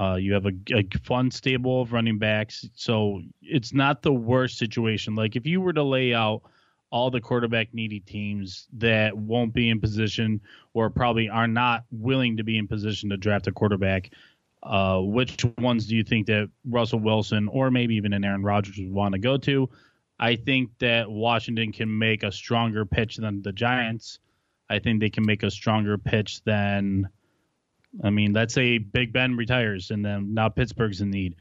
[0.00, 4.56] Uh, you have a, a fun stable of running backs, so it's not the worst
[4.56, 5.14] situation.
[5.14, 6.42] Like if you were to lay out
[6.90, 10.40] all the quarterback needy teams that won't be in position
[10.72, 14.10] or probably are not willing to be in position to draft a quarterback,
[14.62, 18.78] uh, which ones do you think that Russell Wilson or maybe even an Aaron Rodgers
[18.78, 19.68] would want to go to?
[20.18, 24.18] I think that Washington can make a stronger pitch than the Giants.
[24.70, 27.08] I think they can make a stronger pitch than
[28.04, 31.36] I mean, let's say Big Ben retires and then now Pittsburgh's in need.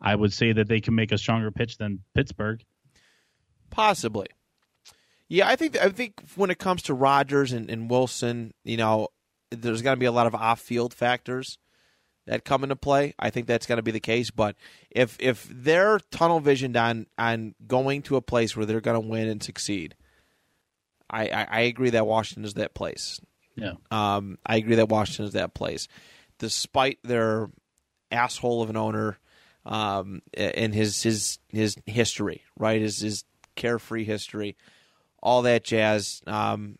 [0.00, 2.64] I would say that they can make a stronger pitch than Pittsburgh.
[3.70, 4.28] Possibly.
[5.28, 9.08] Yeah, I think I think when it comes to Rodgers and, and Wilson, you know,
[9.50, 11.58] there's going to be a lot of off-field factors
[12.26, 13.14] that come into play.
[13.18, 14.30] I think that's going to be the case.
[14.30, 14.56] But
[14.90, 19.06] if if they're tunnel visioned on on going to a place where they're going to
[19.06, 19.96] win and succeed,
[21.10, 23.20] I, I, I agree that Washington is that place.
[23.56, 23.72] Yeah.
[23.90, 25.88] Um, I agree that Washington is that place,
[26.38, 27.50] despite their
[28.12, 29.18] asshole of an owner,
[29.66, 32.80] um, and his his his history, right?
[32.80, 33.24] His his
[33.56, 34.56] carefree history,
[35.22, 36.22] all that jazz.
[36.26, 36.78] Um,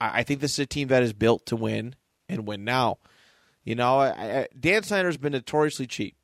[0.00, 1.94] I, I think this is a team that is built to win
[2.28, 2.98] and win now.
[3.62, 4.08] You know, I,
[4.40, 6.16] I, Dan Snyder's been notoriously cheap.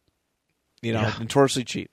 [0.80, 1.16] You know, Yeah.
[1.20, 1.90] notoriously cheap.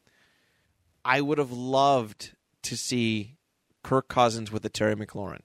[1.03, 2.31] I would have loved
[2.63, 3.35] to see
[3.83, 5.41] Kirk Cousins with a Terry McLaurin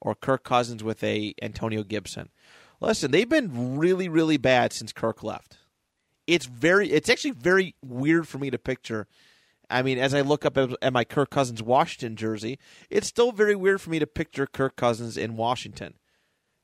[0.00, 2.28] or Kirk Cousins with a Antonio Gibson.
[2.80, 5.58] Listen, they've been really, really bad since Kirk left.
[6.26, 9.08] It's very, it's actually very weird for me to picture.
[9.70, 12.58] I mean, as I look up at, my Kirk Cousins Washington jersey,
[12.90, 15.94] it's still very weird for me to picture Kirk Cousins in Washington.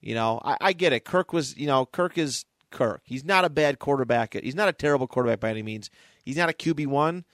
[0.00, 1.04] You know, I, I get it.
[1.04, 3.02] Kirk was, you know, Kirk is Kirk.
[3.04, 4.34] He's not a bad quarterback.
[4.34, 5.90] He's not a terrible quarterback by any means.
[6.24, 7.24] He's not a QB one,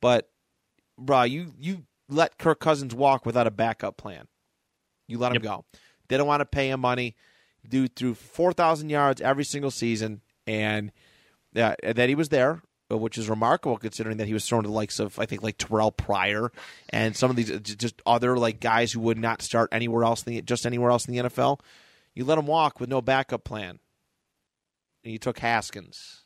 [0.00, 0.30] but,
[1.00, 4.28] bruh, you you let Kirk Cousins walk without a backup plan.
[5.08, 5.42] You let him Yep.
[5.42, 5.64] go.
[6.08, 7.16] They don't want to pay him money.
[7.68, 10.92] Dude threw four thousand yards every single season, and
[11.56, 14.68] uh, that he was there, uh, which is remarkable considering that he was thrown to
[14.68, 16.52] the likes of I think like Terrelle Pryor
[16.90, 20.22] and some of these uh, just other like guys who would not start anywhere else
[20.24, 21.58] in the, just anywhere else in the NFL.
[22.14, 23.80] You let him walk with no backup plan,
[25.02, 26.22] and you took Haskins.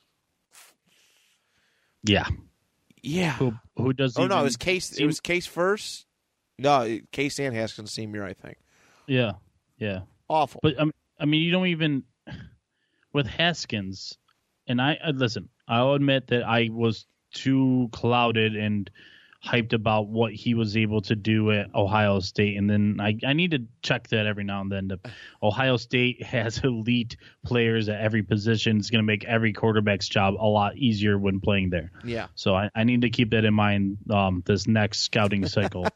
[2.02, 2.26] Yeah.
[3.02, 3.32] Yeah.
[3.32, 4.16] Who who does?
[4.16, 4.98] Oh no, it was Case.
[4.98, 6.06] It was Case first.
[6.58, 8.58] No, Case and Haskins same year, I think.
[9.06, 9.32] Yeah.
[9.78, 10.00] Yeah.
[10.28, 10.60] Awful.
[10.62, 12.04] But um, I mean, you don't even
[13.12, 14.18] with Haskins,
[14.66, 15.48] and I, I listen.
[15.66, 18.90] I'll admit that I was too clouded and
[19.44, 23.32] hyped about what he was able to do at Ohio State, and then I, I
[23.32, 24.88] need to check that every now and then.
[24.90, 25.00] To,
[25.42, 28.76] Ohio State has elite players at every position.
[28.76, 31.90] It's going to make every quarterback's job a lot easier when playing there.
[32.04, 32.26] yeah.
[32.34, 35.86] So I, I need to keep that in mind um, this next scouting cycle.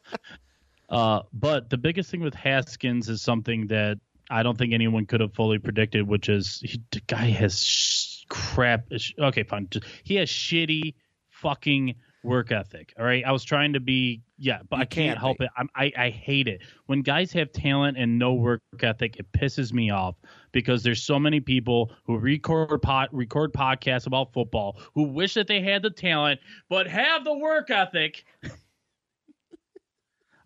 [0.89, 3.99] uh, but the biggest thing with Haskins is something that
[4.31, 8.25] I don't think anyone could have fully predicted, which is he, the guy has sh-
[8.29, 8.87] crap.
[9.19, 9.69] Okay, fine.
[10.03, 10.95] He has shitty
[11.29, 12.93] fucking work ethic.
[12.99, 15.51] All right, I was trying to be yeah, but You I can't can't help it.
[15.57, 19.17] I'm, I I hate it when guys have talent and no work ethic.
[19.17, 20.17] It pisses me off
[20.53, 25.47] because there's so many people who record pod, record podcasts about football who wish that
[25.47, 28.25] they had the talent but have the work ethic.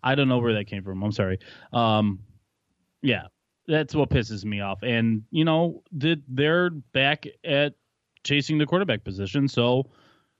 [0.03, 1.03] I don't know where that came from.
[1.03, 1.39] I'm sorry.
[1.73, 2.19] Um,
[3.01, 3.23] yeah,
[3.67, 4.79] that's what pisses me off.
[4.83, 7.73] And you know, the, they're back at
[8.23, 9.47] chasing the quarterback position.
[9.47, 9.89] So,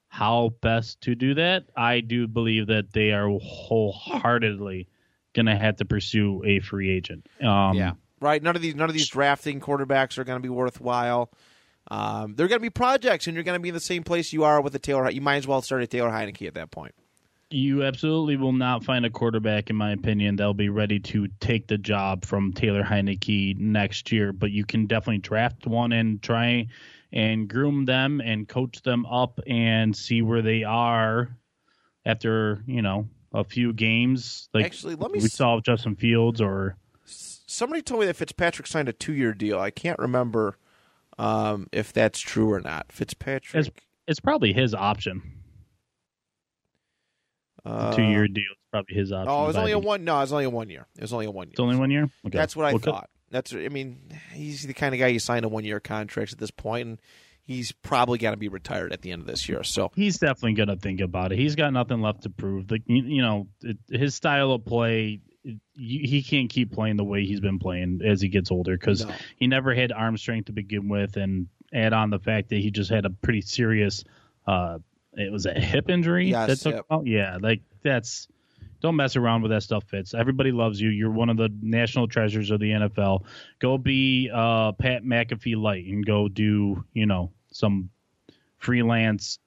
[0.10, 1.66] how best to do that?
[1.78, 4.88] I do believe that they are wholeheartedly
[5.34, 7.28] going to have to pursue a free agent.
[7.41, 7.93] Um, Yeah.
[8.20, 8.43] Right.
[8.43, 11.32] None of these none of these drafting quarterbacks are going to be worthwhile.
[11.89, 14.34] Um, they're going to be projects, and you're going to be in the same place
[14.34, 15.10] you are with the Taylor.
[15.10, 16.93] You might as well start at Taylor Heinicke at that point.
[17.49, 21.68] You absolutely will not find a quarterback, in my opinion, that'll be ready to take
[21.68, 24.34] the job from Taylor Heinicke next year.
[24.34, 26.68] But you can definitely draft one and try
[27.12, 31.30] and groom them and coach them up and see where they are
[32.05, 34.49] after you know a few games.
[34.53, 38.88] Like Actually, let me we saw Justin Fields or Somebody told me that Fitzpatrick signed
[38.89, 39.60] a two year deal.
[39.60, 40.57] I can't remember
[41.18, 42.91] um, if that's true or not.
[42.91, 43.68] Fitzpatrick.
[43.68, 45.22] it's, it's probably his option.
[47.66, 49.30] uh, Two year deal is probably his option.
[49.32, 50.03] Oh, it was only a one.
[50.03, 50.86] No, it was only a one year.
[50.95, 51.53] It was only a one year.
[51.53, 52.03] It's only one year.
[52.26, 52.38] Okay.
[52.38, 53.10] That's what I Well, thought.
[53.32, 53.53] That's.
[53.53, 53.99] I mean,
[54.34, 57.01] he's the kind of guy you sign a one year contract at this point, and
[57.43, 59.63] he's probably going to be retired at the end of this year.
[59.63, 61.38] So he's definitely going to think about it.
[61.39, 62.67] He's got nothing left to prove.
[62.67, 65.21] The, you, you know, it, his style of play
[65.73, 69.13] he can't keep playing the way he's been playing as he gets older because No.
[69.38, 72.71] he never had arm strength to begin with, and add on the fact that he
[72.71, 74.03] just had a pretty serious,
[74.45, 74.80] uh,
[75.13, 76.86] it was a hip injury Yes, that took yep.
[76.91, 77.07] out.
[77.07, 78.27] Yeah, like that's
[78.82, 80.13] don't mess around with that stuff, Fitz.
[80.13, 80.89] Everybody loves you.
[80.89, 83.23] You're one of the national treasures of the NFL.
[83.59, 87.89] Go be uh, Pat McAfee light and go do you know some
[88.57, 89.39] freelance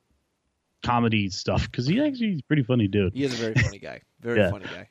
[0.83, 3.13] comedy stuff because he actually he's a pretty funny dude.
[3.15, 4.01] He is a very funny guy.
[4.21, 4.51] Very Yeah.
[4.51, 4.89] funny guy.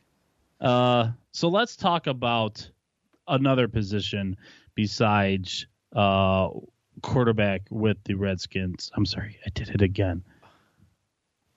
[0.65, 2.69] Uh, so let's talk about
[3.27, 4.37] another position
[4.75, 5.65] besides
[5.95, 6.49] uh,
[7.01, 8.91] quarterback with the Redskins.
[8.95, 10.23] I'm sorry, I did it again.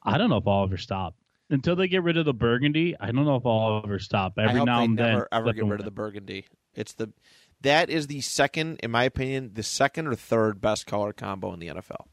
[0.02, 1.14] I don't know if I'll ever stop
[1.50, 2.94] until they get rid of the burgundy.
[2.98, 4.34] I don't know if I'll ever stop.
[4.38, 6.46] I Every now and then, never ever get rid of the burgundy.
[6.74, 7.12] It's the
[7.62, 11.60] that is the second, in my opinion, the second or third best color combo in
[11.60, 12.06] the NFL.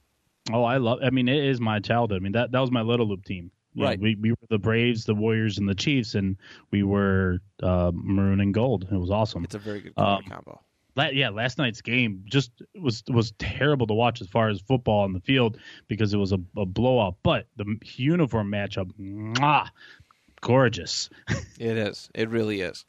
[0.51, 0.99] Oh, I love.
[1.03, 2.17] I mean, it is my childhood.
[2.21, 3.51] I mean, that that was my little loop team.
[3.73, 3.99] You know, Right.
[3.99, 6.35] we we were the Braves, the Warriors, and the Chiefs, and
[6.71, 8.87] we were uh, maroon and gold.
[8.91, 9.43] It was awesome.
[9.45, 10.61] It's a very good color Um, combo.
[10.95, 15.13] Yeah, last night's game just was was terrible to watch as far as football on
[15.13, 17.15] the field because it was a, a blowout.
[17.23, 19.69] But the uniform matchup, mwah,
[20.41, 21.09] gorgeous.
[21.59, 22.09] It is.
[22.15, 22.85] It really is.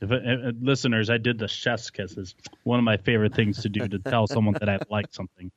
[0.00, 2.34] If, uh, listeners, I did the chef's kisses.
[2.62, 5.50] One of my favorite things to do to tell someone that I like something.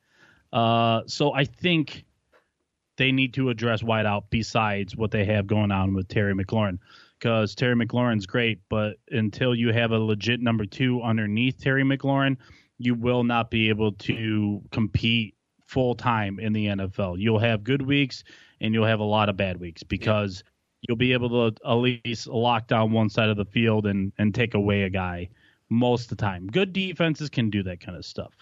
[0.52, 2.04] Uh, so I think
[2.98, 6.78] they need to address wideout besides what they have going on with Terry McLaurin.
[7.18, 12.36] Because Terry McLaurin's great, but until you have a legit number two underneath Terry McLaurin,
[12.78, 15.34] you will not be able to compete
[15.66, 17.16] full time in the NFL.
[17.18, 18.24] You'll have good weeks
[18.60, 20.42] and you'll have a lot of bad weeks because
[20.82, 24.34] you'll be able to at least lock down one side of the field and, and
[24.34, 25.28] take away a guy
[25.68, 26.46] most of the time.
[26.46, 28.32] Good defenses can do that kind of stuff.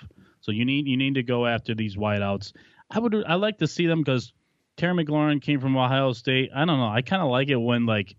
[0.40, 2.52] So you need you need to go after these wideouts.
[2.90, 4.32] I would I like to see them because
[4.76, 6.50] Terry McLaurin came from Ohio State.
[6.54, 6.88] I don't know.
[6.88, 8.14] I kind of like it when like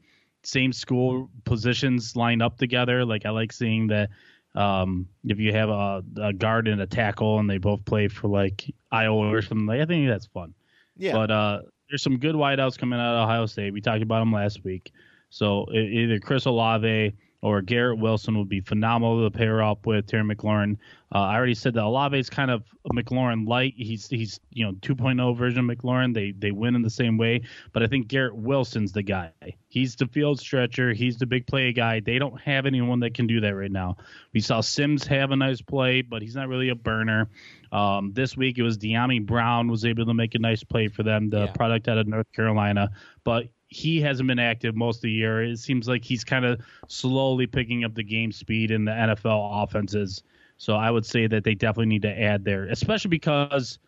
[0.48, 3.04] same school positions line up together.
[3.04, 4.10] Like I like seeing that
[4.56, 8.30] um, if you have a, a guard and a tackle and they both play for
[8.30, 9.66] like Iowa or something.
[9.66, 10.54] Like I think that's fun.
[10.96, 11.12] Yeah.
[11.12, 13.74] But uh, there's some good wideouts coming out of Ohio State.
[13.74, 14.94] We talked about them last week.
[15.30, 20.24] So either Chris Olave or Garrett Wilson would be phenomenal to pair up with Terry
[20.24, 20.78] McLaurin.
[21.14, 23.74] Uh, I already said that Olave is kind of a McLaurin light.
[23.78, 26.14] He's he's you know 2.0 version of McLaurin.
[26.14, 27.42] They they win in the same way,
[27.74, 29.32] but I think Garrett Wilson's the guy.
[29.70, 30.94] He's the field stretcher.
[30.94, 32.00] He's the big play guy.
[32.00, 33.98] They don't have anyone that can do that right now.
[34.34, 37.30] We saw Sims have a nice play, but he's not really a burner.
[37.72, 41.04] Um, this week it was Dyami Brown was able to make a nice play for
[41.04, 41.52] them, the Yeah.
[41.52, 42.90] product out of North Carolina,
[43.24, 45.44] but he hasn't been active most of the year.
[45.44, 49.64] It seems like he's kind of slowly picking up the game speed in the NFL
[49.64, 50.24] offenses.
[50.58, 53.80] So I would say that they definitely need to add there, especially because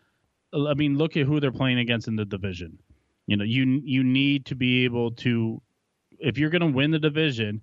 [0.52, 2.78] I mean, look at who they're playing against in the division.
[3.26, 5.60] You know, you you need to be able to
[6.18, 7.62] if you're going to win the division,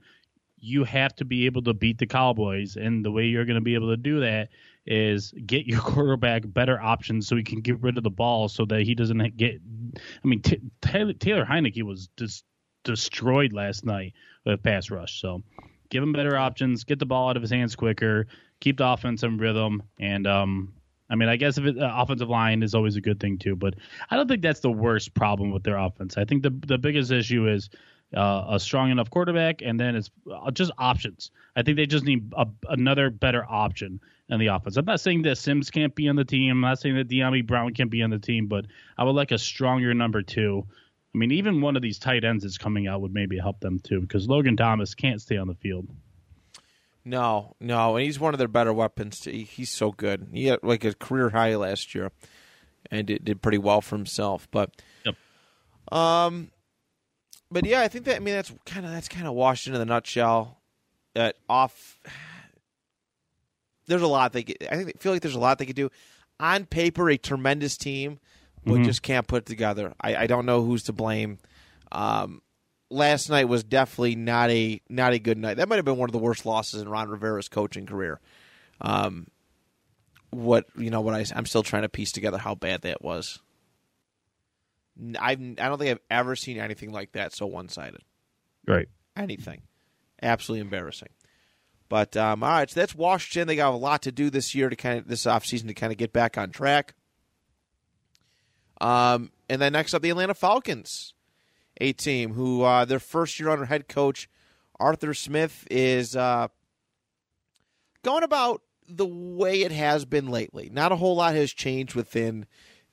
[0.58, 3.62] you have to be able to beat the Cowboys, and the way you're going to
[3.62, 4.50] be able to do that
[4.88, 8.66] is get your quarterback better options so he can get rid of the ball so
[8.66, 9.60] that he doesn't get.
[9.96, 12.46] I mean, T- Taylor, Taylor Heinicke was just
[12.84, 14.14] destroyed last night
[14.46, 15.22] with pass rush.
[15.22, 15.44] So
[15.90, 18.28] give him better options, get the ball out of his hands quicker,
[18.60, 20.74] keep the offense in rhythm, and um,
[21.10, 23.56] I mean, I guess if it, uh, offensive line is always a good thing too,
[23.56, 23.76] but
[24.10, 26.18] I don't think that's the worst problem with their offense.
[26.18, 27.70] I think the the biggest issue is
[28.16, 31.32] uh, a strong enough quarterback, and then it's uh, just options.
[31.56, 34.00] I think they just need a, another better option
[34.30, 34.76] in the offense.
[34.78, 36.52] I'm not saying that Sims can't be on the team.
[36.52, 38.66] I'm not saying that Dyami Brown can't be on the team, but
[38.98, 40.66] I would like a stronger number two.
[41.16, 43.80] I mean, even one of these tight ends that's coming out would maybe help them
[43.80, 45.88] too, because Logan Thomas can't stay on the field.
[47.06, 49.24] No, no, and he's one of their better weapons.
[49.24, 50.28] He- He's so good.
[50.34, 52.12] He had like a career high last year,
[52.92, 54.48] and did, did pretty well for himself.
[54.52, 55.16] But, Yep.
[55.98, 56.52] um,
[57.50, 59.80] but yeah, I think that I mean that's kind of that's kind of washed into
[59.80, 60.60] the nutshell.
[61.16, 61.98] That off,
[63.88, 64.44] there's a lot they.
[64.44, 65.90] Could, I think I feel like there's a lot they could do.
[66.40, 68.20] On paper, a tremendous team,
[68.66, 68.86] but Mhm.
[68.86, 69.94] just can't put it together.
[70.00, 71.40] I, I don't know who's to blame.
[71.92, 72.42] Um,
[72.90, 75.58] last night was definitely not a not a good night.
[75.58, 78.20] That might have been one of the worst losses in Ron Rivera's coaching career.
[78.82, 79.28] Um,
[80.30, 83.40] what you know, what I I'm still trying to piece together how bad that was.
[85.20, 88.02] I've I don't think I've ever seen anything like that so one sided.
[88.68, 88.90] Right.
[89.16, 89.62] Anything,
[90.22, 91.10] absolutely embarrassing.
[91.90, 93.48] But um, all right, so that's Washington.
[93.48, 95.92] They got a lot to do this year to kind of this offseason to kind
[95.92, 96.96] of get back on track.
[98.82, 101.14] Um, and then next up, the Atlanta Falcons,
[101.80, 104.30] a team who uh, their first year under head coach
[104.80, 106.48] Arthur Smith is uh,
[108.04, 110.70] going about the way it has been lately.
[110.72, 112.46] Not a whole lot has changed within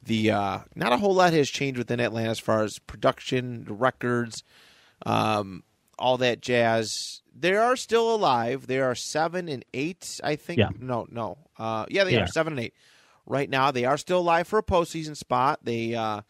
[0.02, 0.30] the.
[0.30, 4.42] Uh, not a whole lot has changed within Atlanta as far as production, the records,
[5.04, 5.62] um,
[5.98, 7.22] all that jazz.
[7.36, 8.66] They are still alive.
[8.66, 10.58] They are seven and eight, I think.
[10.58, 10.68] Yeah.
[10.78, 11.38] No, no.
[11.58, 12.74] Uh, yeah, they are seven and eight
[13.26, 13.70] right now.
[13.70, 15.60] They are still alive for a postseason spot.
[15.62, 16.22] They, uh,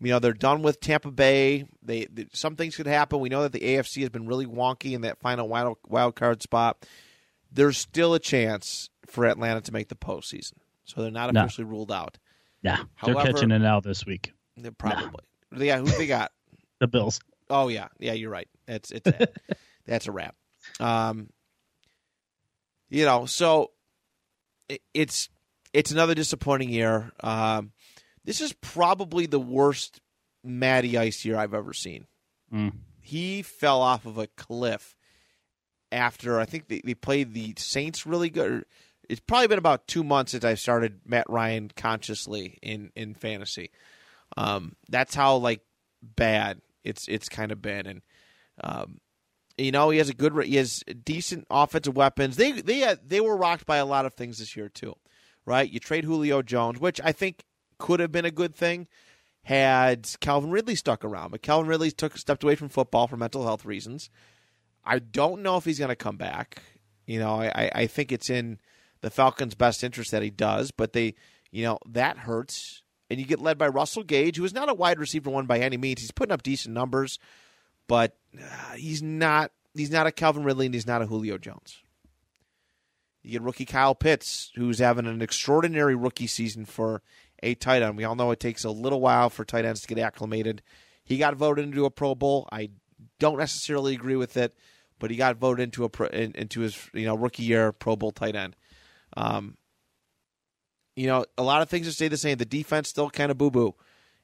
[0.00, 1.64] you know, they're done with Tampa Bay.
[1.82, 3.20] They, they some things could happen.
[3.20, 6.42] We know that the AFC has been really wonky in that final wild, wild card
[6.42, 6.84] spot.
[7.52, 11.42] There's still a chance for Atlanta to make the postseason, so they're not No.
[11.42, 12.18] officially ruled out.
[12.62, 14.32] Yeah, they're catching it out this week.
[14.78, 15.24] Probably.
[15.56, 16.32] Yeah, who they got?
[16.80, 17.20] The Bills.
[17.48, 18.48] Oh yeah, yeah, you're right.
[18.72, 19.28] It's it's a,
[19.86, 20.34] that's a wrap.
[20.80, 21.30] Um,
[22.88, 23.70] you know, so
[24.68, 25.28] it, it's
[25.72, 27.12] it's another disappointing year.
[27.20, 27.72] Um,
[28.24, 30.00] this is probably the worst
[30.44, 32.06] Matty Ice year I've ever seen.
[32.52, 32.72] Mm.
[33.00, 34.96] He fell off of a cliff
[35.90, 38.64] after I think they, they played the Saints really good.
[39.08, 43.70] It's probably been about two months since I started Matt Ryan consciously in in fantasy.
[44.36, 45.60] Um, that's how like
[46.02, 48.02] bad it's it's kind of been, and
[48.62, 48.98] um,
[49.58, 52.36] you know he has a good he has decent offensive weapons.
[52.36, 54.94] They they had, they were rocked by a lot of things this year too,
[55.46, 55.70] right?
[55.70, 57.44] You trade Julio Jones, which I think
[57.78, 58.86] could have been a good thing
[59.44, 63.44] had Calvin Ridley stuck around, but Calvin Ridley took stepped away from football for mental
[63.44, 64.08] health reasons.
[64.84, 66.62] I don't know if he's going to come back.
[67.06, 68.58] You know, I, I- I think it's in
[69.00, 71.14] the Falcons' best interest that he does, but they,
[71.50, 72.82] you know, that hurts.
[73.10, 75.58] And you get led by Russell Gage, who is not a wide receiver one by
[75.58, 76.00] any means.
[76.00, 77.18] He's putting up decent numbers,
[77.92, 79.52] but uh, he's not.
[79.74, 81.82] He's not a Calvin Ridley, and he's not a Julio Jones.
[83.22, 87.02] You get rookie Kyle Pitts, who's having an extraordinary rookie season for
[87.42, 87.98] a tight end.
[87.98, 90.62] We all know it takes a little while for tight ends to get acclimated.
[91.04, 92.48] He got voted into a Pro Bowl.
[92.50, 92.70] I
[93.18, 94.56] don't necessarily agree with it,
[94.98, 98.36] but he got voted into a into his you know rookie year Pro Bowl tight
[98.36, 98.56] end.
[99.18, 99.58] Um,
[100.96, 102.38] you know, a lot of things to stay the same.
[102.38, 103.74] The defense still kind of boo boo,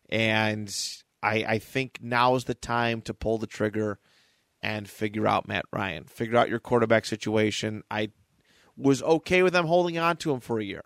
[0.09, 0.75] and
[1.23, 3.99] I I think now is the time to pull the trigger
[4.61, 7.83] and figure out Matt Ryan, figure out your quarterback situation.
[7.91, 8.11] I
[8.77, 10.85] was okay with them holding on to him for a year.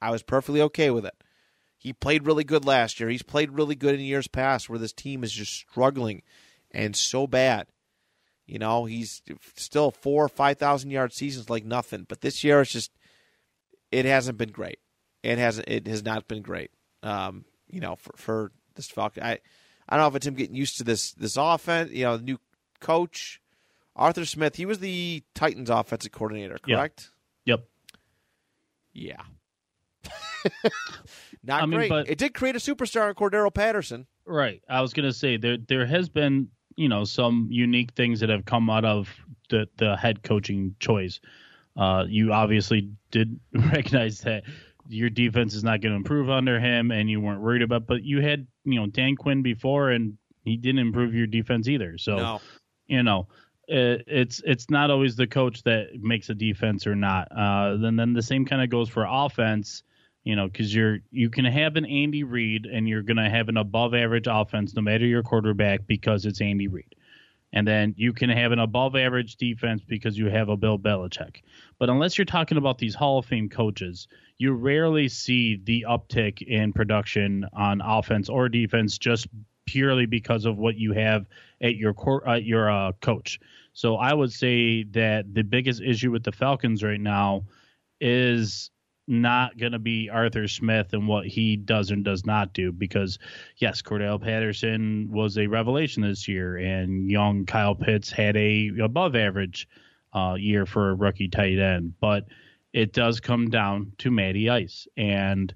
[0.00, 1.14] I was perfectly okay with it.
[1.78, 3.08] He played really good last year.
[3.08, 6.22] He's played really good in years past where this team is just struggling
[6.70, 7.66] and so bad.
[8.46, 9.22] You know, he's
[9.56, 12.04] still four or five thousand yard seasons like nothing.
[12.08, 12.90] But this year it's just
[13.90, 14.78] it hasn't been great.
[15.22, 16.70] It hasn't it has not been great.
[17.02, 19.22] Um, you know, for for this Falcon.
[19.22, 19.38] I
[19.88, 22.22] I don't know if it's him getting used to this this offense, you know, the
[22.22, 22.38] new
[22.80, 23.40] coach.
[23.96, 27.10] Arthur Smith, he was the Titans offensive coordinator, correct?
[27.44, 27.64] Yep.
[28.92, 29.22] Yeah.
[31.44, 31.92] Not I great.
[32.08, 34.06] it did create a superstar in Cordarrelle Patterson.
[34.26, 34.62] Right.
[34.68, 38.44] I was gonna say there there has been you know some unique things that have
[38.44, 39.08] come out of
[39.50, 41.20] the the head coaching choice.
[41.76, 44.44] Uh, you obviously did recognize that
[44.88, 47.86] your defense is not going to improve under him, and you weren't worried about.
[47.86, 51.98] But you had you know Dan Quinn before, and he didn't improve your defense either.
[51.98, 52.40] So No.
[52.86, 53.28] you know
[53.66, 57.28] it, it's it's not always the coach that makes a defense or not.
[57.32, 59.82] Uh, then then the same kind of goes for offense.
[60.22, 63.50] You know, because you're you can have an Andy Reid and you're going to have
[63.50, 66.94] an above average offense no matter your quarterback because it's Andy Reid,
[67.52, 71.42] and then you can have an above average defense because you have a Bill Belichick.
[71.78, 74.08] But unless you're talking about these Hall of Fame coaches,
[74.38, 79.28] you rarely see the uptick in production on offense or defense just
[79.66, 81.26] purely because of what you have
[81.60, 83.40] at your cor- uh, your uh, coach.
[83.72, 87.44] So I would say that the biggest issue with the Falcons right now
[88.00, 88.70] is
[89.06, 93.18] not going to be Arthur Smith and what he does and does not do because
[93.58, 99.14] yes, Cordarrelle Patterson was a revelation this year and young Kyle Pitts had a above
[99.14, 99.68] average
[100.14, 102.24] uh, year for a rookie tight end, but
[102.74, 105.54] it does come down to Matty Ice and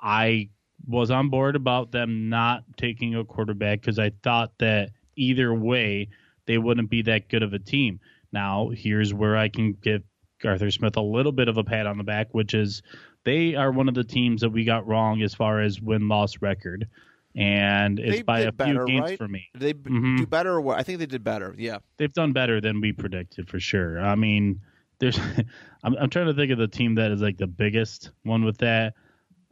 [0.00, 0.48] I
[0.86, 6.08] was on board about them not taking a quarterback because I thought that either way
[6.46, 7.98] they wouldn't be that good of a team.
[8.32, 10.02] Now, here's where I can give
[10.44, 12.82] Arthur Smith a little bit of a pat on the back, which is
[13.24, 16.40] they are one of the teams that we got wrong as far as win loss
[16.42, 16.86] record.
[17.34, 19.18] And it's They by a better, few games right?
[19.18, 19.48] for me.
[19.54, 20.18] Did they Mhm.
[20.18, 20.76] do better or?
[20.76, 21.54] I think they did better.
[21.58, 21.78] Yeah.
[21.96, 24.00] They've done better than we predicted for sure.
[24.00, 24.60] I mean,
[25.04, 25.18] there's
[25.84, 28.58] I'm, I'm trying to think of the team that is like the biggest one with
[28.58, 28.94] that.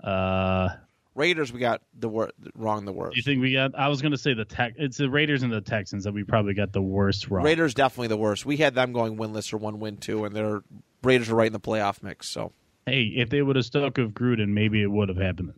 [0.02, 0.70] Uh,
[1.14, 3.14] Raiders, we got the wor- wrong the worst.
[3.14, 3.78] Do you think we got?
[3.78, 4.74] I was going to say the tech.
[4.76, 7.44] It's the Raiders and the Texans that we probably got the worst wrong.
[7.44, 8.46] Raiders definitely the worst.
[8.46, 10.62] We had them going winless or one win two, and their
[11.02, 12.28] Raiders are right in the playoff mix.
[12.28, 12.52] So
[12.86, 15.52] Hey, if they would have stuck with Gruden, maybe it would have happened.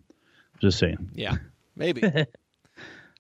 [0.61, 1.11] Just saying.
[1.15, 1.37] yeah,
[1.77, 2.03] maybe.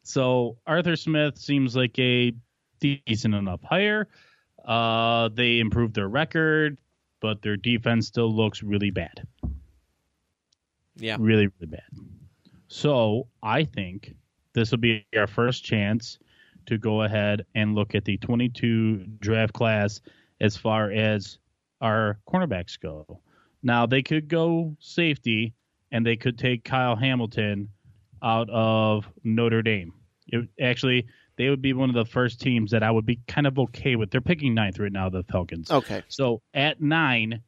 [0.06, 2.34] So Arthur Smith seems like a
[2.78, 4.09] decent enough hire.
[4.65, 6.78] Uh, they improved their record,
[7.20, 9.27] but their defense still looks really bad.
[10.97, 11.16] yeah.
[11.19, 11.82] Really, really bad.
[12.69, 14.15] So I think
[14.55, 16.19] this will be our first chance
[16.66, 20.01] to go ahead and look at the 22 draft class
[20.41, 21.39] as far as
[21.81, 23.20] our cornerbacks go.
[23.62, 25.55] Now they could go safety
[25.93, 27.69] and they could take Kyle Hamilton
[28.23, 29.93] out of Notre Dame.
[30.28, 33.47] It, actually, they would be one of the first teams that I would be kind
[33.47, 34.11] of okay with.
[34.11, 35.70] They're picking ninth right now, the Falcons.
[35.70, 36.02] Okay.
[36.09, 37.43] So at nine,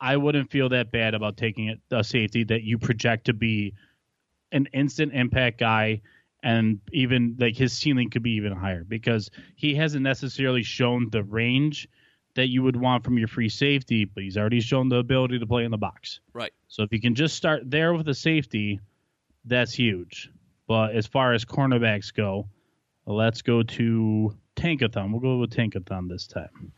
[0.00, 3.74] I wouldn't feel that bad about taking a safety that you project to be
[4.50, 6.02] an instant impact guy
[6.42, 11.22] and even like his ceiling could be even higher because he hasn't necessarily shown the
[11.22, 11.88] range
[12.34, 15.46] that you would want from your free safety, but he's already shown the ability to
[15.46, 16.20] play in the box.
[16.32, 16.52] Right.
[16.68, 18.80] So if you can just start there with a safety,
[19.44, 20.30] that's huge.
[20.66, 22.48] But as far as cornerbacks go,
[23.06, 25.10] let's go to Tankathon.
[25.10, 26.72] We'll go with Tankathon this time.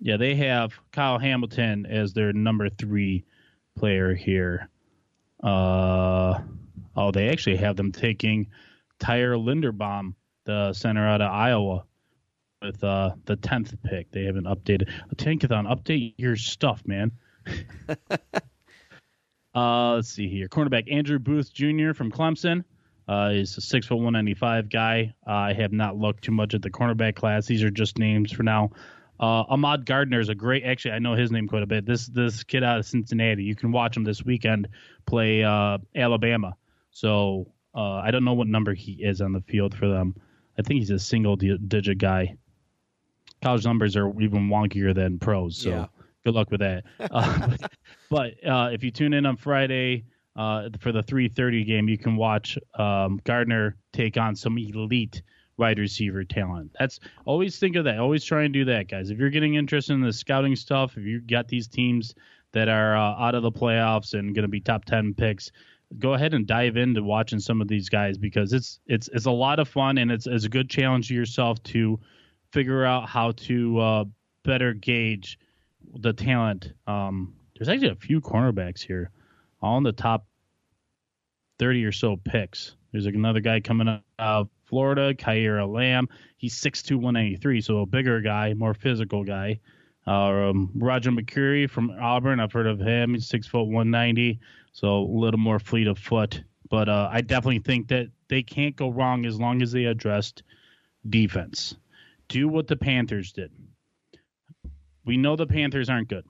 [0.00, 3.24] Yeah, they have Kyle Hamilton as their number three
[3.76, 4.68] player here.
[5.42, 6.38] Uh,
[6.96, 8.48] oh, they actually have them taking
[8.98, 10.14] Tyler Linderbaum,
[10.44, 11.84] the center out of Iowa,
[12.62, 14.10] with uh, the tenth pick.
[14.10, 14.90] They haven't updated.
[15.16, 17.12] Tankathon, update your stuff, man.
[19.54, 20.48] uh, let's see here.
[20.48, 21.92] Cornerback Andrew Booth Jr.
[21.92, 22.64] from Clemson.
[23.08, 25.14] Uh, he's a six foot one ninety five guy.
[25.26, 27.46] Uh, I have not looked too much at the cornerback class.
[27.46, 28.70] These are just names for now.
[29.20, 30.62] Uh, Ahmad Gardner is a great.
[30.64, 31.86] Actually, I know his name quite a bit.
[31.86, 33.42] This this kid out of Cincinnati.
[33.44, 34.68] You can watch him this weekend
[35.06, 36.54] play uh, Alabama.
[36.90, 40.14] So uh, I don't know what number he is on the field for them.
[40.58, 42.36] I think he's a single di- digit guy.
[43.42, 45.56] College numbers are even wonkier than pros.
[45.56, 45.86] So Yeah.
[46.24, 46.84] good luck with that.
[46.98, 47.56] Uh,
[48.10, 50.04] but uh, if you tune in on Friday
[50.38, 55.20] uh, for the 3:30 game, you can watch um, Gardner take on some elite
[55.56, 56.70] wide receiver talent.
[56.78, 57.98] That's always think of that.
[57.98, 59.10] Always try and do that, guys.
[59.10, 62.14] If you're getting interested in the scouting stuff, if you got these teams
[62.52, 65.50] that are uh, out of the playoffs and going to be top 10 picks,
[65.98, 69.30] go ahead and dive into watching some of these guys because it's it's it's a
[69.30, 71.98] lot of fun and it's it's a good challenge to yourself to
[72.52, 74.04] figure out how to uh,
[74.44, 75.38] better gauge
[75.96, 76.72] the talent.
[76.86, 79.10] Um, there's actually a few cornerbacks here,
[79.60, 80.26] all in the top
[81.58, 82.74] 30 or so picks.
[82.92, 86.08] There's another guy coming out of Florida, Kaiir Elam.
[86.36, 89.60] He's 6'2", 193, so a bigger guy, more physical guy.
[90.06, 93.14] Uh, um, Roger McCreary from Auburn, I've heard of him.
[93.14, 94.40] He's six foot 190,
[94.72, 96.42] so a little more fleet of foot.
[96.70, 100.42] But uh, I definitely think that they can't go wrong as long as they addressed
[101.08, 101.76] defense.
[102.28, 103.50] Do what the Panthers did.
[105.04, 106.24] We know the Panthers aren't good,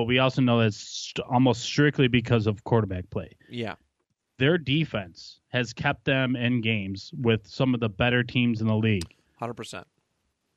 [0.00, 3.74] but we also know that's st- almost strictly because of quarterback play Yeah.
[4.38, 8.76] their defense has kept them in games with some of the better teams in the
[8.76, 9.04] league.
[9.40, 9.84] 100%.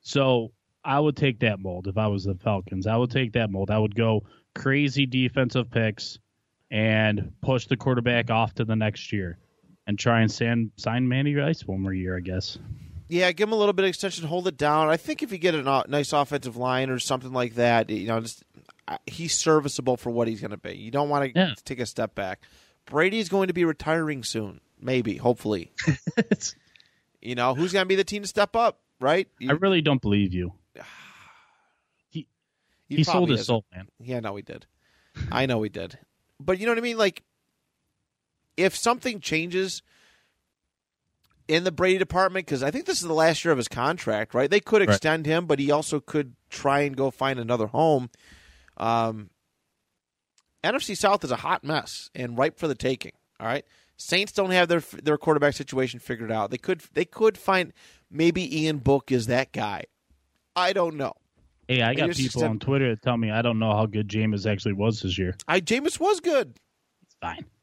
[0.00, 0.52] So
[0.84, 2.86] I would take that mold if I was the Falcons.
[2.86, 3.70] I would take that mold.
[3.70, 6.18] I would go crazy defensive picks
[6.70, 9.38] and push the quarterback off to the next year
[9.86, 12.58] and try and sign, sign Matty Ice one more year, I guess.
[13.08, 14.88] Yeah, give him a little bit of extension, hold it down.
[14.88, 18.20] I think if you get a nice offensive line or something like that, you know,
[18.20, 18.42] just
[19.06, 20.76] he's serviceable for what he's going to be.
[20.76, 21.54] You don't want to Yeah.
[21.64, 22.42] take a step back.
[22.86, 25.72] Brady is going to be retiring soon, maybe, hopefully.
[27.22, 29.28] you know, who's going to be the team to step up, right?
[29.38, 30.52] You- I really don't believe you.
[32.10, 32.26] he
[32.88, 33.46] He, sold probably his isn't.
[33.46, 33.88] soul, man.
[34.00, 34.66] Yeah, no, he did.
[35.30, 35.98] I know he did.
[36.40, 36.98] But you know what I mean?
[36.98, 37.22] Like,
[38.56, 39.82] if something changes
[41.48, 44.34] in the Brady department, because I think this is the last year of his contract,
[44.34, 44.50] right?
[44.50, 44.88] They could Right.
[44.88, 48.10] extend him, but he also could try and go find another home.
[48.76, 49.30] Um,
[50.62, 53.12] NFC South is a hot mess and ripe for the taking.
[53.38, 53.64] All right,
[53.96, 56.50] Saints don't have their their quarterback situation figured out.
[56.50, 57.72] They could they could find
[58.10, 59.84] maybe Ian Book is that guy.
[60.56, 61.14] I don't know.
[61.68, 64.08] Hey, I got people said- on Twitter that tell me I don't know how good
[64.08, 65.34] Jameis actually was this year.
[65.48, 66.54] I Jameis was good.
[67.02, 67.44] It's fine.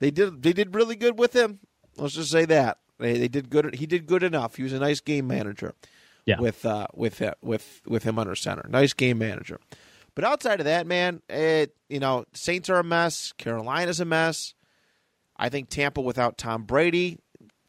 [0.00, 1.58] They did they did really good with him.
[1.96, 3.74] Let's just say that they, they did good.
[3.74, 4.54] He did good enough.
[4.54, 5.74] He was a nice game manager.
[6.28, 6.40] Yeah.
[6.40, 9.60] With uh with with with him under center, nice game manager.
[10.14, 13.32] But outside of that, man, it you know Saints are a mess.
[13.38, 14.52] Carolina's a mess.
[15.38, 17.18] I think Tampa without Tom Brady,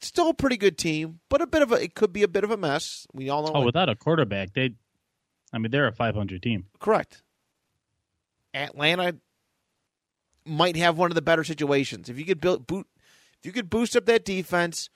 [0.02, 2.44] still a pretty good team, but a bit of a it could be a bit
[2.44, 3.08] of a mess.
[3.14, 3.54] We all know.
[3.54, 4.72] Oh, without a quarterback, they,
[5.54, 6.66] I mean, they're a 500 team.
[6.80, 7.24] Correct.
[8.54, 9.16] Atlanta
[10.44, 12.10] might have one of the better situations.
[12.10, 12.88] If you could build boot
[13.40, 14.90] if you could boost up that defense,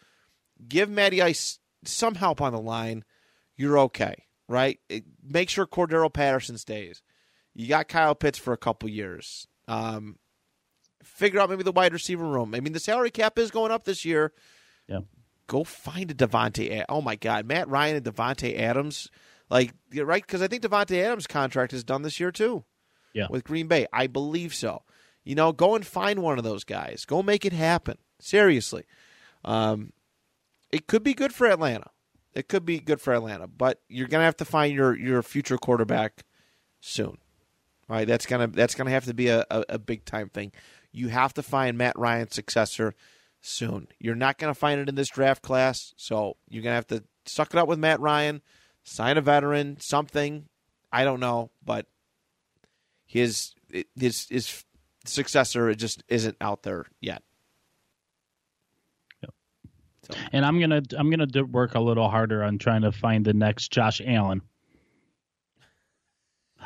[0.68, 3.06] give Matty Ice some help on the line,
[3.56, 4.16] you're okay,
[4.48, 4.80] right?
[4.90, 7.02] It, make sure Cordarrelle Patterson stays.
[7.54, 9.48] You got Kyle Pitts for a couple years.
[9.68, 10.18] Um,
[11.04, 12.56] figure out maybe the wide receiver room.
[12.56, 14.34] I mean, the salary cap is going up this year.
[14.88, 15.00] Yeah.
[15.48, 16.84] Go find a Davante.
[16.90, 19.10] Oh my God, Matt Ryan and Davante Adams,
[19.50, 22.64] like you're right because I think Davante Adams' contract is done this year too
[23.14, 23.28] Yeah.
[23.30, 23.86] with Green Bay.
[23.94, 24.84] I believe so.
[25.26, 27.06] You know, go and find one of those guys.
[27.06, 27.98] Go make it happen.
[28.20, 28.84] Seriously.
[29.46, 29.92] Um,
[30.72, 31.92] it could be good for Atlanta.
[32.34, 35.58] It could be good for Atlanta, but you're gonna have to find your your future
[35.58, 36.24] quarterback
[36.80, 37.18] soon.
[37.90, 40.52] All right, that's gonna that's gonna have to be a, a, a big time thing.
[40.92, 42.96] You have to find Matt Ryan's successor
[43.42, 43.88] soon.
[44.00, 47.54] You're not gonna find it in this draft class, so you're gonna have to suck
[47.54, 48.42] it up with Matt Ryan,
[48.84, 50.48] sign a veteran, something.
[50.92, 51.88] I don't know, but
[53.06, 53.54] his
[53.96, 54.64] his his
[55.06, 57.22] successor just isn't out there yet.
[60.04, 60.14] So.
[60.32, 63.72] And I'm gonna I'm gonna work a little harder on trying to find the next
[63.72, 64.42] Josh Allen.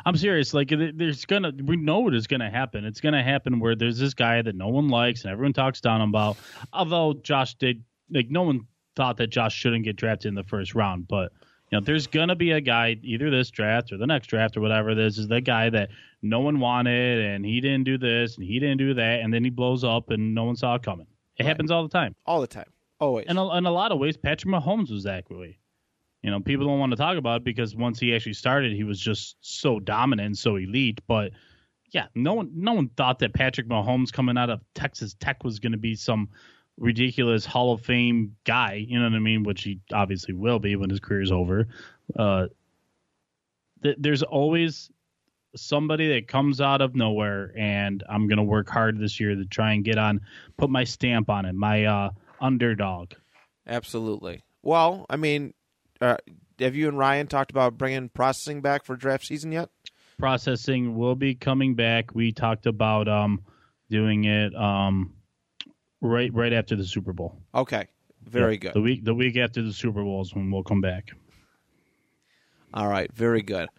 [0.06, 0.54] I'm serious.
[0.54, 2.86] Like, there's gonna we know it is gonna happen.
[2.86, 6.02] It's gonna happen where there's this guy that no one likes and everyone talks down
[6.02, 6.38] about.
[6.74, 8.62] Although Josh did, like, no one
[8.96, 11.32] thought that Josh shouldn't get drafted in the first round, but
[11.72, 14.62] you know, there's gonna be a guy either this draft or the next draft or
[14.62, 14.96] whatever.
[14.96, 15.90] This is the guy that
[16.22, 19.44] no one wanted, and he didn't do this and he didn't do that, and then
[19.44, 21.08] he blows up and no one saw it coming.
[21.38, 21.48] It right.
[21.48, 22.16] happens all the time.
[22.26, 22.70] All the time.
[23.00, 23.26] Always.
[23.28, 25.60] And in a lot of ways, Patrick Mahomes was that way.
[26.24, 28.84] You know, people don't want to talk about it because once he actually started, he
[28.84, 31.00] was just so dominant, so elite.
[31.08, 31.32] But
[31.92, 35.60] yeah, no one, no one thought that Patrick Mahomes coming out of Texas Tech was
[35.60, 36.30] going to be some
[36.78, 38.86] ridiculous Hall of Fame guy.
[38.88, 39.44] You know what I mean?
[39.44, 41.68] Which he obviously will be when his career is over.
[42.18, 42.48] Uh,
[43.84, 44.90] th- there's always
[45.56, 49.46] somebody that comes out of nowhere, and I'm going to work hard this year to
[49.46, 50.22] try and get on,
[50.58, 51.54] put my stamp on it.
[51.54, 52.10] My uh,
[52.40, 53.14] underdog.
[53.66, 54.44] Absolutely.
[54.64, 55.54] Well, I mean,
[56.02, 56.18] uh,
[56.60, 59.70] have you and Ryan talked about bringing processing back for draft season yet?
[60.18, 62.16] Processing will be coming back.
[62.16, 63.44] We talked about um,
[63.90, 65.14] doing it um,
[66.02, 67.40] right right after the Super Bowl.
[67.54, 67.88] Okay,
[68.24, 68.74] very good.
[68.74, 71.12] The week the week after the Super Bowl is when we'll come back.
[72.74, 73.70] All right, very good.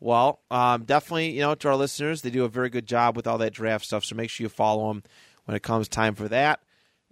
[0.00, 3.26] Well, um, definitely, you know, to our listeners, they do a very good job with
[3.26, 4.04] all that draft stuff.
[4.04, 5.02] So make sure you follow them
[5.44, 6.60] when it comes time for that.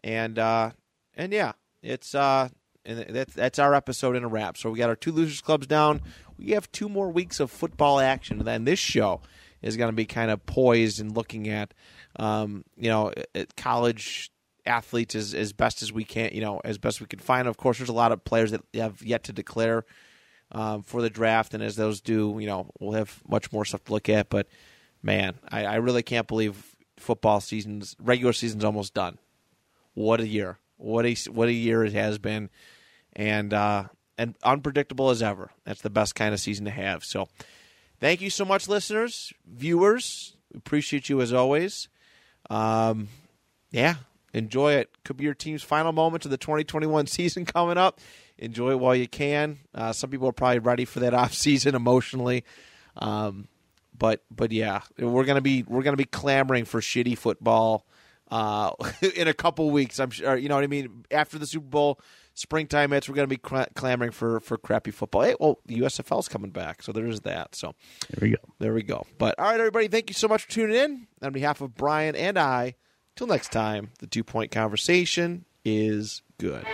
[0.05, 0.73] And uh,
[1.16, 1.52] and yeah,
[1.82, 2.48] it's uh,
[2.84, 4.56] and that's that's our episode in a wrap.
[4.56, 6.01] So we got our two losers clubs down.
[6.39, 9.20] We have two more weeks of football action, and then this show
[9.60, 11.72] is going to be kind of poised and looking at,
[12.16, 13.12] um, you know,
[13.56, 14.30] college
[14.66, 17.48] athletes as as best as we can, you know, as best we can find.
[17.48, 19.84] Of course, there's a lot of players that have yet to declare
[20.51, 23.84] um, for the draft, and as those do, you know, we'll have much more stuff
[23.84, 24.28] to look at.
[24.28, 24.48] But
[25.02, 29.18] man, I, I really can't believe football season's regular season's almost done.
[29.94, 30.59] What a year!
[30.82, 32.50] What a what a year it has been,
[33.14, 33.84] and uh,
[34.18, 35.50] and unpredictable as ever.
[35.64, 37.04] That's the best kind of season to have.
[37.04, 37.28] So,
[38.00, 40.36] thank you so much, listeners, viewers.
[40.54, 41.88] Appreciate you as always.
[42.50, 43.09] Um,
[43.70, 43.96] yeah,
[44.34, 44.90] enjoy it.
[45.04, 48.00] Could be your team's final moments of the 2021 season coming up.
[48.38, 49.59] Enjoy it while you can.
[49.72, 52.44] Uh, some people are probably ready for that off season emotionally.
[52.96, 53.46] Um,
[53.96, 57.86] but but yeah, we're gonna be we're gonna be clamoring for shitty football
[58.32, 58.72] uh,
[59.14, 60.00] in a couple weeks.
[60.00, 60.36] I'm sure.
[60.36, 61.04] You know what I mean.
[61.10, 62.00] After the Super Bowl,
[62.34, 65.22] springtime hits, we're going to be cl- clamoring for for crappy football.
[65.22, 67.54] Hey, well, the USFL's coming back, so there's that.
[67.54, 67.74] So
[68.10, 68.42] there we go.
[68.59, 69.06] There we go.
[69.18, 71.06] But all right, everybody, thank you so much for tuning in.
[71.20, 72.74] On behalf of Brian and I,
[73.14, 76.64] till next time, the two point conversation is good.